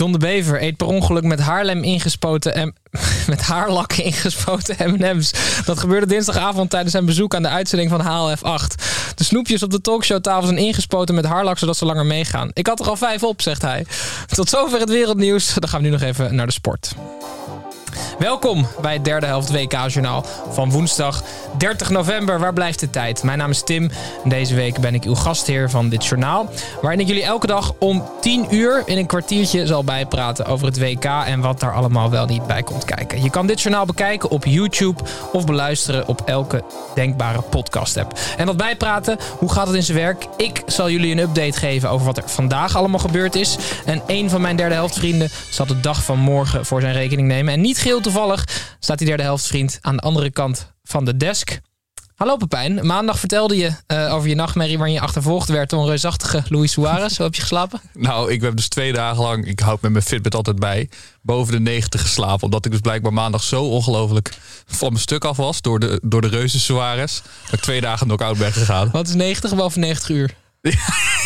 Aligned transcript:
John 0.00 0.12
de 0.12 0.18
Bever 0.18 0.62
eet 0.62 0.76
per 0.76 0.86
ongeluk 0.86 1.24
met 1.24 1.40
Haarlem 1.40 1.82
ingespoten 1.82 2.54
en 2.54 2.74
met 3.26 3.40
haarlak 3.40 3.92
ingespoten 3.92 4.76
M&M's. 4.90 5.32
Dat 5.64 5.78
gebeurde 5.78 6.06
dinsdagavond 6.06 6.70
tijdens 6.70 6.92
zijn 6.92 7.04
bezoek 7.04 7.34
aan 7.34 7.42
de 7.42 7.48
uitzending 7.48 7.90
van 7.90 8.00
HLF8. 8.00 8.74
De 9.14 9.24
snoepjes 9.24 9.62
op 9.62 9.70
de 9.70 9.80
talkshowtafel 9.80 10.46
zijn 10.46 10.58
ingespoten 10.58 11.14
met 11.14 11.24
haarlak 11.24 11.58
zodat 11.58 11.76
ze 11.76 11.84
langer 11.84 12.06
meegaan. 12.06 12.50
Ik 12.52 12.66
had 12.66 12.80
er 12.80 12.88
al 12.88 12.96
vijf 12.96 13.22
op, 13.22 13.42
zegt 13.42 13.62
hij. 13.62 13.86
Tot 14.34 14.48
zover 14.48 14.80
het 14.80 14.90
wereldnieuws. 14.90 15.54
Dan 15.54 15.68
gaan 15.68 15.80
we 15.80 15.86
nu 15.86 15.92
nog 15.92 16.02
even 16.02 16.34
naar 16.34 16.46
de 16.46 16.52
sport. 16.52 16.94
Welkom 18.18 18.66
bij 18.80 18.92
het 18.92 19.04
derde 19.04 19.26
helft 19.26 19.50
WK-journaal 19.50 20.26
van 20.50 20.70
woensdag 20.70 21.22
30 21.58 21.90
november. 21.90 22.38
Waar 22.38 22.52
blijft 22.52 22.80
de 22.80 22.90
tijd? 22.90 23.22
Mijn 23.22 23.38
naam 23.38 23.50
is 23.50 23.62
Tim 23.62 23.90
en 24.24 24.30
deze 24.30 24.54
week 24.54 24.80
ben 24.80 24.94
ik 24.94 25.04
uw 25.04 25.14
gastheer 25.14 25.70
van 25.70 25.88
dit 25.88 26.06
journaal. 26.06 26.50
Waarin 26.80 27.00
ik 27.00 27.06
jullie 27.06 27.24
elke 27.24 27.46
dag 27.46 27.72
om 27.78 28.08
10 28.20 28.54
uur 28.54 28.82
in 28.86 28.98
een 28.98 29.06
kwartiertje 29.06 29.66
zal 29.66 29.84
bijpraten 29.84 30.46
over 30.46 30.66
het 30.66 30.78
WK 30.78 31.04
en 31.04 31.40
wat 31.40 31.60
daar 31.60 31.74
allemaal 31.74 32.10
wel 32.10 32.26
niet 32.26 32.46
bij 32.46 32.62
komt 32.62 32.84
kijken. 32.84 33.22
Je 33.22 33.30
kan 33.30 33.46
dit 33.46 33.60
journaal 33.60 33.86
bekijken 33.86 34.30
op 34.30 34.44
YouTube 34.44 35.02
of 35.32 35.44
beluisteren 35.46 36.08
op 36.08 36.22
elke 36.24 36.64
denkbare 36.94 37.40
podcast-app. 37.42 38.18
En 38.36 38.46
dat 38.46 38.56
bijpraten, 38.56 39.18
hoe 39.38 39.52
gaat 39.52 39.66
het 39.66 39.76
in 39.76 39.82
zijn 39.82 39.98
werk? 39.98 40.26
Ik 40.36 40.62
zal 40.66 40.90
jullie 40.90 41.12
een 41.12 41.18
update 41.18 41.58
geven 41.58 41.90
over 41.90 42.06
wat 42.06 42.16
er 42.16 42.28
vandaag 42.28 42.76
allemaal 42.76 43.00
gebeurd 43.00 43.34
is. 43.34 43.56
En 43.84 44.02
een 44.06 44.30
van 44.30 44.40
mijn 44.40 44.56
derde 44.56 44.74
helft 44.74 44.94
vrienden 44.94 45.28
zal 45.50 45.66
de 45.66 45.80
dag 45.80 46.04
van 46.04 46.18
morgen 46.18 46.66
voor 46.66 46.80
zijn 46.80 46.92
rekening 46.92 47.28
nemen. 47.28 47.54
En 47.54 47.60
niet 47.60 47.78
geheel 47.78 48.00
toevallig 48.00 48.44
staat 48.78 48.98
die 48.98 49.06
derde 49.06 49.22
helftvriend 49.22 49.78
aan 49.80 49.96
de 49.96 50.02
andere 50.02 50.30
kant 50.30 50.72
van 50.90 51.04
de 51.04 51.16
desk. 51.16 51.60
Hallo 52.14 52.36
Pepijn, 52.36 52.86
maandag 52.86 53.18
vertelde 53.18 53.56
je 53.56 53.70
eh, 53.86 54.14
over 54.14 54.28
je 54.28 54.34
nachtmerrie 54.34 54.76
waarin 54.76 54.94
je 54.94 55.00
achtervolgd 55.00 55.48
werd 55.48 55.70
door 55.70 55.80
een 55.80 55.86
reusachtige 55.86 56.42
Luis 56.48 56.72
Suarez. 56.72 57.16
Hoe 57.16 57.26
heb 57.26 57.34
je 57.34 57.40
geslapen? 57.40 57.80
Nou, 57.94 58.32
ik 58.32 58.42
heb 58.42 58.56
dus 58.56 58.68
twee 58.68 58.92
dagen 58.92 59.22
lang, 59.22 59.46
ik 59.46 59.60
houd 59.60 59.80
met 59.80 59.92
mijn 59.92 60.04
Fitbit 60.04 60.34
altijd 60.34 60.58
bij, 60.58 60.88
boven 61.22 61.52
de 61.52 61.60
90 61.60 62.00
geslapen. 62.00 62.42
Omdat 62.44 62.64
ik 62.64 62.70
dus 62.70 62.80
blijkbaar 62.80 63.12
maandag 63.12 63.42
zo 63.42 63.62
ongelooflijk 63.62 64.32
van 64.66 64.88
mijn 64.88 65.00
stuk 65.00 65.24
af 65.24 65.36
was 65.36 65.60
door 65.60 65.78
de, 65.78 66.00
door 66.02 66.20
de 66.20 66.28
reuze 66.28 66.60
Suarez. 66.60 67.20
Dat 67.44 67.52
ik 67.52 67.60
twee 67.60 67.80
dagen 67.80 68.06
knock-out 68.06 68.38
ben 68.38 68.52
gegaan. 68.52 68.90
Wat 68.92 69.08
is 69.08 69.14
90 69.14 69.54
boven 69.54 69.80
90 69.80 70.08
uur? 70.08 70.34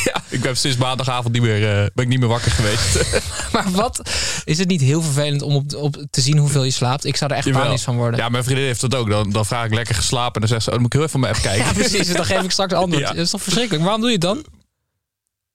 Ja, 0.05 0.23
ik 0.29 0.41
ben 0.41 0.57
sinds 0.57 0.77
maandagavond 0.77 1.33
niet 1.35 1.43
meer, 1.43 1.71
eh, 1.71 1.87
ben 1.95 2.05
ik 2.05 2.09
niet 2.09 2.19
meer 2.19 2.29
wakker 2.29 2.51
geweest. 2.51 3.05
Maar 3.53 3.71
wat 3.71 4.11
is 4.45 4.59
het 4.59 4.69
niet 4.69 4.81
heel 4.81 5.03
vervelend 5.03 5.43
om 5.43 5.55
op, 5.55 5.75
op 5.75 5.97
te 6.11 6.21
zien 6.21 6.39
hoeveel 6.39 6.65
je 6.65 6.71
slaapt? 6.71 7.05
Ik 7.05 7.17
zou 7.17 7.31
er 7.31 7.37
echt 7.37 7.47
Jawel. 7.47 7.63
panisch 7.63 7.83
van 7.83 7.97
worden. 7.97 8.21
Ja, 8.21 8.29
mijn 8.29 8.45
vriendin 8.45 8.65
heeft 8.65 8.81
dat 8.81 8.95
ook. 8.95 9.11
Dan, 9.11 9.31
dan 9.31 9.47
vraag 9.47 9.65
ik 9.65 9.75
lekker 9.75 9.95
geslapen 9.95 10.35
en 10.35 10.41
dan 10.41 10.49
zegt 10.49 10.63
ze, 10.63 10.69
oh, 10.69 10.75
dan 10.75 10.83
moet 10.83 10.95
ik 10.95 10.99
heel 10.99 11.09
even 11.09 11.15
op 11.15 11.21
mijn 11.21 11.35
app 11.35 11.43
kijken. 11.53 11.67
Ja, 11.67 11.73
precies. 11.73 12.13
Dan 12.13 12.25
geef 12.25 12.43
ik 12.43 12.51
straks 12.51 12.73
antwoord. 12.73 13.03
Ja. 13.03 13.09
Dat 13.09 13.17
is 13.17 13.31
toch 13.31 13.43
verschrikkelijk? 13.43 13.83
Waarom 13.85 14.01
doe 14.01 14.11
je 14.11 14.17
het 14.17 14.25
dan? 14.25 14.45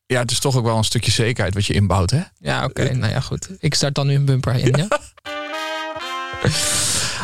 Ja, 0.06 0.20
het 0.20 0.32
is 0.32 0.40
toch 0.40 0.56
ook 0.56 0.66
wel 0.66 0.78
een 0.78 0.84
stukje 0.84 1.12
zekerheid 1.12 1.54
wat 1.54 1.66
je 1.66 1.74
inbouwt, 1.74 2.12
hè? 2.12 2.22
Ja, 2.40 2.64
oké. 2.64 2.94
Nou 2.94 3.12
ja, 3.12 3.20
goed. 3.20 3.50
Ik 3.60 3.74
start 3.76 3.96
dan 3.96 4.08
nu 4.08 4.16
een 4.16 4.26
bumper 4.26 4.56
in, 4.56 4.76
ja? 4.78 4.88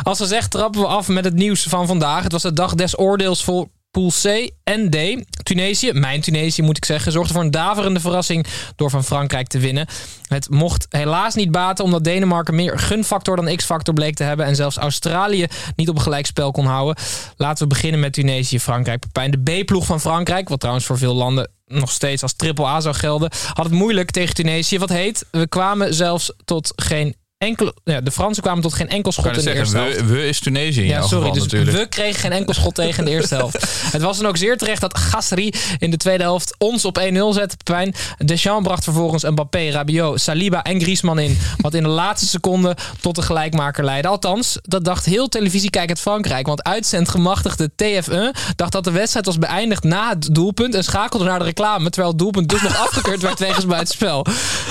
Als 0.02 0.18
gezegd 0.18 0.50
trappen 0.50 0.80
we 0.80 0.86
af 0.86 1.08
met 1.08 1.24
het 1.24 1.34
nieuws 1.34 1.62
van 1.62 1.86
vandaag. 1.86 2.22
Het 2.22 2.32
was 2.32 2.42
de 2.42 2.52
dag 2.52 2.74
des 2.74 2.98
oordeels 2.98 3.44
voor 3.44 3.68
Pool 3.90 4.10
C 4.22 4.50
en 4.64 4.90
D. 4.90 4.96
Tunesië, 5.46 5.92
mijn 5.92 6.20
Tunesië 6.20 6.62
moet 6.62 6.76
ik 6.76 6.84
zeggen, 6.84 7.12
zorgde 7.12 7.32
voor 7.32 7.42
een 7.42 7.50
daverende 7.50 8.00
verrassing 8.00 8.46
door 8.76 8.90
van 8.90 9.04
Frankrijk 9.04 9.46
te 9.46 9.58
winnen. 9.58 9.86
Het 10.28 10.50
mocht 10.50 10.86
helaas 10.90 11.34
niet 11.34 11.50
baten 11.50 11.84
omdat 11.84 12.04
Denemarken 12.04 12.54
meer 12.54 12.78
gunfactor 12.78 13.36
dan 13.36 13.56
x-factor 13.56 13.94
bleek 13.94 14.14
te 14.14 14.22
hebben. 14.22 14.46
En 14.46 14.56
zelfs 14.56 14.76
Australië 14.76 15.46
niet 15.76 15.88
op 15.88 15.96
een 15.96 16.02
gelijkspel 16.02 16.50
kon 16.50 16.66
houden. 16.66 17.04
Laten 17.36 17.62
we 17.62 17.74
beginnen 17.74 18.00
met 18.00 18.12
Tunesië, 18.12 18.60
Frankrijk. 18.60 19.00
Pepijn, 19.00 19.30
de 19.30 19.62
B-ploeg 19.62 19.86
van 19.86 20.00
Frankrijk, 20.00 20.48
wat 20.48 20.60
trouwens 20.60 20.86
voor 20.86 20.98
veel 20.98 21.14
landen 21.14 21.50
nog 21.66 21.90
steeds 21.90 22.22
als 22.22 22.32
triple 22.32 22.66
A 22.66 22.80
zou 22.80 22.94
gelden, 22.94 23.30
had 23.52 23.64
het 23.64 23.74
moeilijk 23.74 24.10
tegen 24.10 24.34
Tunesië. 24.34 24.78
Wat 24.78 24.88
heet, 24.88 25.26
we 25.30 25.48
kwamen 25.48 25.94
zelfs 25.94 26.32
tot 26.44 26.72
geen 26.76 27.16
enkele... 27.38 27.74
Ja, 27.84 28.00
de 28.00 28.10
Fransen 28.10 28.42
kwamen 28.42 28.62
tot 28.62 28.74
geen 28.74 28.88
enkel 28.88 29.12
schot 29.12 29.36
in 29.36 29.44
de 29.44 29.54
eerste 29.54 29.76
helft. 29.76 29.96
we, 29.96 30.04
we 30.04 30.28
is 30.28 30.40
Tunesië 30.40 30.80
in 30.80 30.86
Ja, 30.86 31.02
sorry. 31.02 31.16
geval 31.16 31.32
Dus 31.32 31.42
natuurlijk. 31.42 31.76
we 31.76 31.86
kregen 31.86 32.20
geen 32.20 32.32
enkel 32.32 32.54
schot 32.54 32.74
tegen 32.74 32.98
in 32.98 33.04
de 33.04 33.10
eerste 33.10 33.34
helft. 33.34 33.64
Het 33.96 34.02
was 34.02 34.18
dan 34.18 34.26
ook 34.26 34.36
zeer 34.36 34.56
terecht 34.56 34.80
dat 34.80 34.98
Gasri 34.98 35.52
in 35.78 35.90
de 35.90 35.96
tweede 35.96 36.22
helft 36.22 36.54
ons 36.58 36.84
op 36.84 37.00
1-0 37.00 37.02
zette. 37.30 37.56
Pijn. 37.64 37.94
Deschamps 38.24 38.66
bracht 38.66 38.84
vervolgens 38.84 39.24
Mbappé, 39.24 39.70
Rabiot, 39.70 40.20
Saliba 40.20 40.62
en 40.62 40.80
Griezmann 40.80 41.18
in. 41.18 41.38
Wat 41.56 41.74
in 41.74 41.82
de 41.82 41.88
laatste 41.88 42.26
seconde 42.26 42.76
tot 43.00 43.14
de 43.14 43.22
gelijkmaker 43.22 43.84
leidde. 43.84 44.08
Althans, 44.08 44.58
dat 44.62 44.84
dacht 44.84 45.04
heel 45.04 45.28
televisiekijkend 45.28 46.00
Frankrijk. 46.00 46.46
Want 46.46 46.62
uitzendgemachtigde 46.62 47.70
TF1 47.82 48.54
dacht 48.56 48.72
dat 48.72 48.84
de 48.84 48.90
wedstrijd 48.90 49.26
was 49.26 49.38
beëindigd 49.38 49.84
na 49.84 50.08
het 50.08 50.34
doelpunt. 50.34 50.74
En 50.74 50.84
schakelde 50.84 51.24
naar 51.24 51.38
de 51.38 51.44
reclame. 51.44 51.90
Terwijl 51.90 52.08
het 52.08 52.18
doelpunt 52.18 52.48
dus 52.48 52.62
nog 52.62 52.76
afgekeurd 52.86 53.22
werd 53.22 53.38
wegens 53.38 53.66
buitenspel. 53.66 54.26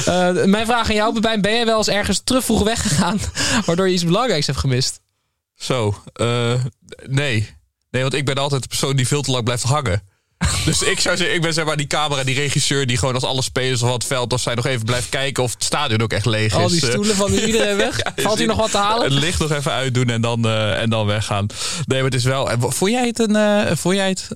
Eh 0.06 0.44
mijn 0.46 0.66
vraag 0.66 0.90
aan 0.90 0.96
jou, 0.96 1.14
Pepijn. 1.14 1.42
Ben 1.42 1.52
jij 1.54 1.66
wel 1.66 1.78
eens 1.78 1.90
ergens 1.90 2.22
te 2.24 2.42
vroeg 2.56 2.68
weggegaan? 2.68 3.20
Waardoor 3.66 3.88
je 3.88 3.94
iets 3.94 4.06
belangrijks 4.06 4.46
hebt 4.46 4.60
gemist? 4.60 5.02
Zo, 5.56 6.02
eh, 6.14 6.54
nee. 7.06 7.50
Nee, 7.92 8.02
want 8.02 8.14
ik 8.14 8.26
ben 8.26 8.36
altijd 8.38 8.62
de 8.62 8.68
persoon 8.68 8.96
die 8.96 9.08
veel 9.08 9.22
te 9.22 9.32
lang 9.32 9.44
blijft 9.44 9.64
hangen. 9.64 10.02
Dus 10.66 10.82
ik 10.82 11.00
zou 11.00 11.18
zeggen, 11.18 11.36
ik 11.36 11.42
ben 11.42 11.54
zeg 11.54 11.66
maar 11.66 11.78
die 11.78 11.88
camera, 11.88 12.24
die 12.24 12.36
regisseur... 12.36 12.88
die 12.88 12.98
gewoon 12.98 13.14
als 13.14 13.24
alle 13.24 13.42
spelers 13.42 13.82
of 13.82 13.94
het 13.94 14.04
veld 14.06 14.34
of 14.34 14.42
zij 14.42 14.56
nog 14.56 14.66
even 14.66 14.86
blijft 14.86 15.10
kijken... 15.10 15.44
of 15.44 15.54
het 15.54 15.64
stadion 15.64 16.02
ook 16.02 16.14
echt 16.14 16.26
leeg 16.26 16.46
is. 16.46 16.54
Al 16.54 16.68
die 16.68 16.82
Eh, 16.82 16.90
stoelen 16.90 17.16
van 17.16 17.32
iedereen 17.34 17.78
weg. 17.78 17.98
Ja, 18.04 18.14
Valt 18.24 18.38
hier 18.38 18.48
nog 18.48 18.58
wat 18.58 18.72
te 18.72 18.78
halen? 18.78 19.04
Het 19.04 19.14
licht 19.24 19.40
nog 19.40 19.52
even 19.52 19.72
uitdoen 19.72 20.10
en 20.10 20.22
dan, 20.22 20.46
eh, 20.46 20.82
en 20.82 20.90
dan 20.90 21.06
weggaan. 21.06 21.46
Nee, 21.86 22.02
maar 22.02 22.10
het 22.12 22.20
is 22.20 22.24
wel... 22.24 22.50
Vond 22.60 22.92
jij 22.92 23.08
het 23.08 23.20
een... 23.20 23.36
eh 23.36 23.76
vond 23.76 23.96
jij 23.96 24.10
het 24.10 24.30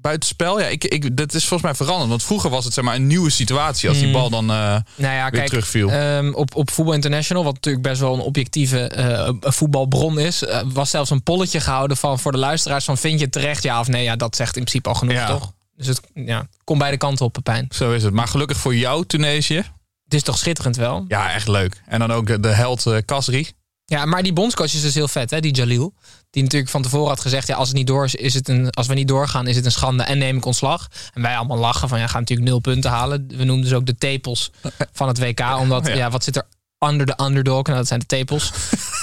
buitenspel? 0.00 0.60
Ja, 0.60 0.66
ik, 0.66 0.84
ik, 0.84 1.16
dat 1.16 1.34
is 1.34 1.40
volgens 1.46 1.62
mij 1.62 1.74
veranderd. 1.86 2.08
Want 2.08 2.22
vroeger 2.22 2.50
was 2.50 2.64
het 2.64 2.74
zeg 2.74 2.84
maar 2.84 2.94
een 2.94 3.06
nieuwe 3.06 3.30
situatie... 3.30 3.88
als 3.88 3.98
die 3.98 4.12
bal 4.12 4.30
dan 4.30 4.46
Nou 4.46 4.82
ja, 4.96 5.22
weer 5.22 5.30
kijk, 5.30 5.48
terugviel. 5.48 5.90
ehm, 5.90 6.32
op, 6.34 6.54
op 6.54 6.70
Voetbal 6.70 6.94
International, 6.94 7.44
wat 7.44 7.54
natuurlijk 7.54 7.84
best 7.84 8.00
wel 8.00 8.14
een 8.14 8.20
objectieve 8.20 8.80
eh, 8.88 9.30
voetbalbron 9.40 10.18
is, 10.18 10.44
eh, 10.44 10.60
was 10.64 10.90
zelfs 10.90 11.10
een 11.10 11.22
polletje 11.22 11.60
gehouden 11.60 11.96
van 11.96 12.18
voor 12.18 12.32
de 12.32 12.38
luisteraars 12.38 12.84
van 12.84 12.98
vind 12.98 13.18
je 13.18 13.24
het 13.24 13.32
terecht 13.32 13.62
ja 13.62 13.80
of 13.80 13.88
nee? 13.88 14.02
Ja, 14.02 14.16
dat 14.16 14.36
zegt 14.36 14.56
in 14.56 14.62
principe 14.62 14.88
al 14.88 14.94
genoeg, 14.94 15.14
Ja. 15.14 15.26
toch? 15.26 15.52
Dus 15.76 15.86
het 15.86 16.00
ja, 16.14 16.46
komt 16.64 16.78
beide 16.78 16.96
kanten 16.96 17.24
op, 17.24 17.32
Pepijn. 17.32 17.66
Zo 17.70 17.92
is 17.92 18.02
het. 18.02 18.12
Maar 18.14 18.28
gelukkig 18.28 18.56
voor 18.56 18.74
jou, 18.76 19.06
Tunesië. 19.06 19.56
Het 20.04 20.14
is 20.14 20.22
toch 20.22 20.38
schitterend 20.38 20.76
wel? 20.76 21.04
Ja, 21.08 21.32
echt 21.32 21.48
leuk. 21.48 21.82
En 21.86 21.98
dan 21.98 22.12
ook 22.12 22.26
de, 22.26 22.40
de 22.40 22.48
held 22.48 22.86
Kasri. 23.04 23.48
Ja, 23.84 24.04
maar 24.04 24.22
die 24.22 24.32
bondscoach 24.32 24.74
is 24.74 24.80
dus 24.82 24.94
heel 24.94 25.08
vet, 25.08 25.30
hè? 25.30 25.40
Die 25.40 25.52
Jalil. 25.54 25.94
Die 26.30 26.42
natuurlijk 26.42 26.70
van 26.70 26.82
tevoren 26.82 27.08
had 27.08 27.20
gezegd: 27.20 27.46
ja, 27.46 27.56
als, 27.56 27.68
het 27.68 27.76
niet 27.76 27.86
door 27.86 28.04
is, 28.04 28.14
is 28.14 28.34
het 28.34 28.48
een, 28.48 28.70
als 28.70 28.86
we 28.86 28.94
niet 28.94 29.08
doorgaan, 29.08 29.46
is 29.46 29.56
het 29.56 29.64
een 29.64 29.72
schande 29.72 30.02
en 30.02 30.18
neem 30.18 30.36
ik 30.36 30.44
ontslag. 30.44 30.88
En 31.14 31.22
wij 31.22 31.36
allemaal 31.36 31.56
lachen 31.58 31.88
van 31.88 31.98
ja, 31.98 32.06
gaan 32.06 32.20
natuurlijk 32.20 32.48
nul 32.48 32.58
punten 32.60 32.90
halen. 32.90 33.26
We 33.28 33.44
noemden 33.44 33.64
dus 33.64 33.72
ook 33.72 33.86
de 33.86 33.96
tepels 33.96 34.50
van 34.92 35.08
het 35.08 35.18
WK. 35.18 35.40
Omdat, 35.58 35.86
Ja. 35.86 35.94
ja, 35.94 36.10
wat 36.10 36.24
zit 36.24 36.36
er 36.36 36.46
under 36.86 37.06
de 37.06 37.18
underdog? 37.24 37.62
Nou, 37.62 37.78
dat 37.78 37.86
zijn 37.86 38.00
de 38.00 38.06
tepels. 38.06 38.52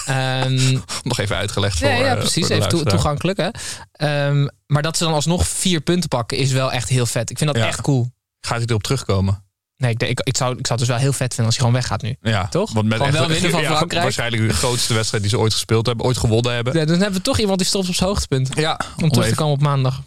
Ehm, 0.06 0.78
Nog 1.04 1.20
even 1.20 1.36
uitgelegd 1.36 1.78
voor 1.78 1.88
ja, 1.88 1.96
ja, 1.96 2.12
eh, 2.12 2.20
precies. 2.20 2.48
voor 2.48 2.56
Even 2.56 2.86
toegankelijk, 2.88 3.38
hè? 3.38 3.50
Ehm, 3.92 4.48
maar 4.68 4.82
dat 4.82 4.98
ze 4.98 5.04
dan 5.04 5.14
alsnog 5.14 5.48
vier 5.48 5.82
punten 5.82 6.10
pakken, 6.10 6.38
is 6.38 6.52
wel 6.52 6.72
echt 6.72 6.90
heel 6.90 7.06
vet. 7.06 7.30
Ik 7.30 7.38
vind 7.38 7.54
dat 7.54 7.62
Ja. 7.62 7.68
echt 7.68 7.82
cool. 7.82 8.10
Gaat 8.40 8.58
hij 8.58 8.66
erop 8.68 8.84
terugkomen? 8.84 9.45
Nee, 9.78 9.92
ik, 9.92 10.00
denk- 10.00 10.12
ik, 10.12 10.20
ik, 10.28 10.38
zou, 10.38 10.52
ik 10.58 10.68
zou 10.68 10.80
het 10.80 10.88
dus 10.88 10.88
wel 10.88 10.98
heel 10.98 11.14
vet 11.14 11.34
vinden 11.34 11.46
als 11.46 11.56
hij 11.56 11.66
gewoon 11.66 11.82
weggaat 11.82 12.02
nu. 12.02 12.16
Ja, 12.32 12.48
Toch? 12.48 12.74
Want 12.74 12.86
met 12.86 12.94
Gewoon 12.98 13.10
echt- 13.12 13.20
wel 13.20 13.28
winnen 13.30 13.52
van 13.52 13.62
ja, 13.70 13.76
Frankrijk. 13.76 14.04
Waarschijnlijk 14.04 14.48
de 14.48 14.54
grootste 14.54 14.94
wedstrijd 14.94 15.24
die 15.24 15.32
ze 15.32 15.40
ooit 15.40 15.54
gespeeld 15.54 15.86
hebben, 15.86 16.06
ooit 16.06 16.18
gewonnen 16.18 16.54
hebben. 16.54 16.74
Ja, 16.78 16.86
dan 16.86 16.96
hebben 17.00 17.18
we 17.18 17.22
toch 17.22 17.40
iemand 17.40 17.58
die 17.58 17.68
stopt 17.68 17.88
op 17.88 17.96
zijn 17.96 18.10
hoogtepunt. 18.10 18.50
Ja, 18.56 18.80
Om 19.04 19.10
terug 19.12 19.28
te 19.28 19.36
komen 19.36 19.54
op 19.54 19.62
maandag. 19.62 20.02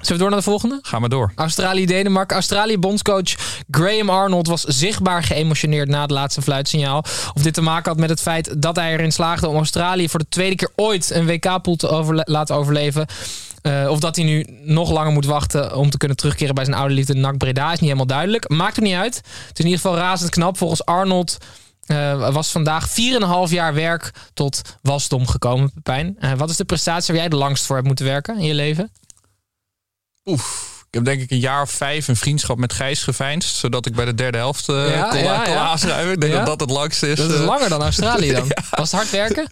Zullen 0.00 0.12
we 0.12 0.18
door 0.18 0.28
naar 0.30 0.38
de 0.38 0.44
volgende? 0.44 0.78
Ga 0.82 0.98
maar 0.98 1.08
door. 1.08 1.32
Australië-Denemarken. 1.34 2.36
Australië-bondscoach 2.36 3.34
Graham 3.70 4.10
Arnold 4.10 4.46
was 4.46 4.62
zichtbaar 4.64 5.22
geëmotioneerd 5.22 5.88
na 5.88 6.00
het 6.02 6.10
laatste 6.10 6.42
fluitsignaal. 6.42 6.98
Of 7.34 7.42
dit 7.42 7.54
te 7.54 7.60
maken 7.60 7.90
had 7.90 8.00
met 8.00 8.10
het 8.10 8.20
feit 8.20 8.62
dat 8.62 8.76
hij 8.76 8.92
erin 8.92 9.12
slaagde 9.12 9.48
om 9.48 9.56
Australië 9.56 10.08
voor 10.08 10.18
de 10.18 10.28
tweede 10.28 10.56
keer 10.56 10.70
ooit 10.76 11.10
een 11.10 11.26
WK-pool 11.26 11.76
te 11.76 12.22
laten 12.24 12.54
overleven. 12.56 13.06
Uh, 13.66 13.90
of 13.90 13.98
dat 14.00 14.16
hij 14.16 14.24
nu 14.24 14.46
nog 14.62 14.90
langer 14.90 15.12
moet 15.12 15.24
wachten 15.24 15.76
om 15.76 15.90
te 15.90 15.96
kunnen 15.96 16.16
terugkeren 16.16 16.54
bij 16.54 16.64
zijn 16.64 16.76
oude 16.76 16.94
liefde 16.94 17.14
NAC 17.14 17.36
Breda 17.36 17.66
is 17.66 17.70
niet 17.70 17.80
helemaal 17.80 18.06
duidelijk. 18.06 18.48
Maakt 18.48 18.76
er 18.76 18.82
niet 18.82 18.94
uit. 18.94 19.16
Het 19.16 19.58
is 19.58 19.64
in 19.64 19.64
ieder 19.64 19.80
geval 19.80 19.96
razend 19.96 20.30
knap. 20.30 20.58
Volgens 20.58 20.84
Arnold 20.84 21.36
uh, 21.86 22.32
was 22.32 22.50
vandaag 22.50 22.88
4,5 22.88 22.94
jaar 23.48 23.74
werk 23.74 24.10
tot 24.34 24.62
wasdom 24.82 25.26
gekomen, 25.26 25.72
Pepijn. 25.72 26.16
Uh, 26.20 26.32
wat 26.32 26.50
is 26.50 26.56
de 26.56 26.64
prestatie 26.64 27.12
waar 27.12 27.22
jij 27.22 27.30
de 27.30 27.36
langst 27.36 27.66
voor 27.66 27.76
hebt 27.76 27.86
moeten 27.86 28.04
werken 28.04 28.38
in 28.38 28.46
je 28.46 28.54
leven? 28.54 28.90
Oef. 30.24 30.74
Ik 30.88 30.94
heb 30.94 31.04
denk 31.04 31.20
ik 31.20 31.30
een 31.30 31.38
jaar 31.38 31.62
of 31.62 31.70
vijf 31.70 32.08
een 32.08 32.16
vriendschap 32.16 32.58
met 32.58 32.72
Gijs 32.72 33.02
geveinsd. 33.02 33.56
Zodat 33.56 33.86
ik 33.86 33.94
bij 33.94 34.04
de 34.04 34.14
derde 34.14 34.38
helft 34.38 34.68
uh, 34.68 34.94
ja, 34.94 35.08
kon, 35.08 35.18
ja, 35.18 35.42
kon 35.42 35.88
ja. 35.88 35.98
Ik 35.98 36.20
denk 36.20 36.32
dat 36.32 36.46
dat 36.46 36.60
het 36.60 36.70
langst 36.70 37.02
is. 37.02 37.18
Dat 37.18 37.30
is 37.30 37.38
langer 37.38 37.68
dan 37.68 37.82
Australië 37.82 38.32
dan. 38.32 38.48
Was 38.70 38.90
het 38.90 39.00
hard 39.00 39.10
werken? 39.10 39.50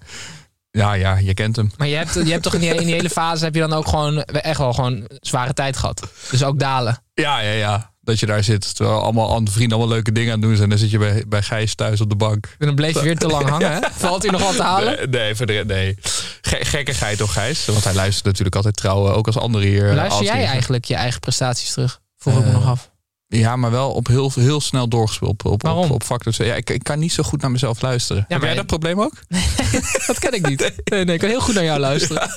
Ja, 0.79 0.93
ja, 0.93 1.17
je 1.17 1.35
kent 1.35 1.57
hem. 1.57 1.71
Maar 1.77 1.89
je 1.89 1.97
hebt, 1.97 2.15
je 2.15 2.31
hebt 2.31 2.43
toch 2.43 2.55
in 2.55 2.61
die, 2.61 2.75
in 2.75 2.87
die 2.87 2.95
hele 2.95 3.11
fase 3.11 3.45
heb 3.45 3.55
je 3.55 3.61
dan 3.61 3.73
ook 3.73 3.89
gewoon 3.89 4.23
echt 4.23 4.59
wel 4.59 4.73
gewoon 4.73 5.07
zware 5.21 5.53
tijd 5.53 5.77
gehad. 5.77 6.09
Dus 6.31 6.45
ook 6.45 6.59
dalen. 6.59 6.99
Ja, 7.15 7.41
ja, 7.41 7.51
ja 7.51 7.93
dat 8.01 8.21
je 8.21 8.27
daar 8.27 8.45
zit. 8.45 8.75
Terwijl 8.77 9.01
allemaal 9.01 9.31
andere 9.31 9.57
vrienden 9.57 9.79
allemaal 9.79 9.95
leuke 9.95 10.13
dingen 10.13 10.33
aan 10.33 10.39
het 10.39 10.49
doen 10.49 10.57
zijn. 10.57 10.71
En 10.71 10.77
dan 10.77 10.79
zit 10.79 10.91
je 10.91 10.99
bij, 10.99 11.25
bij 11.29 11.43
Gijs 11.43 11.75
thuis 11.75 12.01
op 12.01 12.09
de 12.09 12.17
bank. 12.17 12.55
En 12.59 12.67
dan 12.67 12.75
bleef 12.75 12.95
je 12.95 13.03
weer 13.03 13.19
te 13.19 13.27
lang 13.27 13.49
hangen, 13.49 13.73
hè? 13.73 13.79
Valt 14.07 14.23
hij 14.23 14.31
nog 14.31 14.43
wat 14.43 14.57
te 14.57 14.63
halen? 14.63 15.11
Nee, 15.11 15.35
nee, 15.35 15.65
nee. 15.65 15.97
gekkigheid 16.43 17.19
toch, 17.19 17.33
Gijs? 17.33 17.65
Want 17.65 17.85
hij 17.85 17.95
luistert 17.95 18.25
natuurlijk 18.25 18.57
altijd 18.57 18.77
trouw, 18.77 19.13
ook 19.13 19.27
als 19.27 19.39
anderen 19.39 19.69
hier. 19.69 19.95
Luister 19.95 20.25
jij 20.25 20.45
eigenlijk 20.45 20.85
je 20.85 20.95
eigen 20.95 21.21
prestaties 21.21 21.73
terug? 21.73 22.01
Vroeg 22.17 22.39
ik 22.39 22.45
me 22.45 22.53
nog 22.53 22.67
af. 22.67 22.91
Ja, 23.37 23.57
maar 23.57 23.71
wel 23.71 23.93
op 23.93 24.07
heel, 24.07 24.33
heel 24.35 24.61
snel 24.61 24.89
doorgespeeld. 24.89 25.31
Op, 25.31 25.45
op, 25.45 25.63
Waarom? 25.63 25.91
Op, 25.91 26.11
op 26.11 26.33
Ja, 26.33 26.55
ik, 26.55 26.71
ik 26.71 26.83
kan 26.83 26.99
niet 26.99 27.13
zo 27.13 27.23
goed 27.23 27.41
naar 27.41 27.51
mezelf 27.51 27.81
luisteren. 27.81 28.25
Ja, 28.29 28.35
Heb 28.35 28.45
jij 28.45 28.55
dat 28.55 28.67
probleem 28.67 29.01
ook? 29.01 29.13
Nee, 29.29 29.83
dat 30.07 30.19
ken 30.19 30.33
ik 30.33 30.49
niet. 30.49 30.73
Nee, 30.85 31.05
nee, 31.05 31.15
ik 31.15 31.21
kan 31.21 31.29
heel 31.29 31.41
goed 31.41 31.55
naar 31.55 31.65
jou 31.65 31.81
luisteren. 31.81 32.31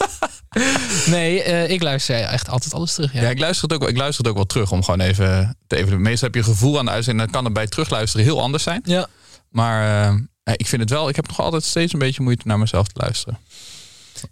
Nee, 1.06 1.48
uh, 1.48 1.70
ik 1.70 1.82
luister 1.82 2.16
echt 2.16 2.50
altijd 2.50 2.74
alles 2.74 2.94
terug. 2.94 3.14
Ja, 3.14 3.22
ja 3.22 3.30
ik, 3.30 3.40
luister 3.40 3.70
het 3.70 3.82
ook, 3.82 3.90
ik 3.90 3.98
luister 3.98 4.24
het 4.24 4.28
ook 4.32 4.38
wel 4.38 4.46
terug 4.46 4.72
om 4.72 4.84
gewoon 4.84 5.00
even 5.00 5.58
te 5.68 5.76
even. 5.76 6.02
Meestal 6.02 6.28
heb 6.28 6.36
je 6.36 6.44
gevoel 6.44 6.80
aan 6.80 6.86
de 6.86 6.92
uitzending. 6.92 7.24
Dan 7.24 7.34
kan 7.34 7.46
het 7.46 7.54
bij 7.54 7.68
terugluisteren 7.68 8.26
heel 8.26 8.42
anders 8.42 8.64
zijn. 8.64 8.82
Ja. 8.84 9.08
Maar 9.50 10.12
uh, 10.14 10.54
ik 10.56 10.68
vind 10.68 10.82
het 10.82 10.90
wel. 10.90 11.10
Ik 11.10 11.16
heb 11.16 11.28
nog 11.28 11.40
altijd 11.40 11.64
steeds 11.64 11.94
een 11.94 12.00
beetje 12.00 12.24
moeite 12.24 12.48
naar 12.48 12.60
mezelf 12.60 12.88
te 12.88 13.00
luisteren. 13.02 13.40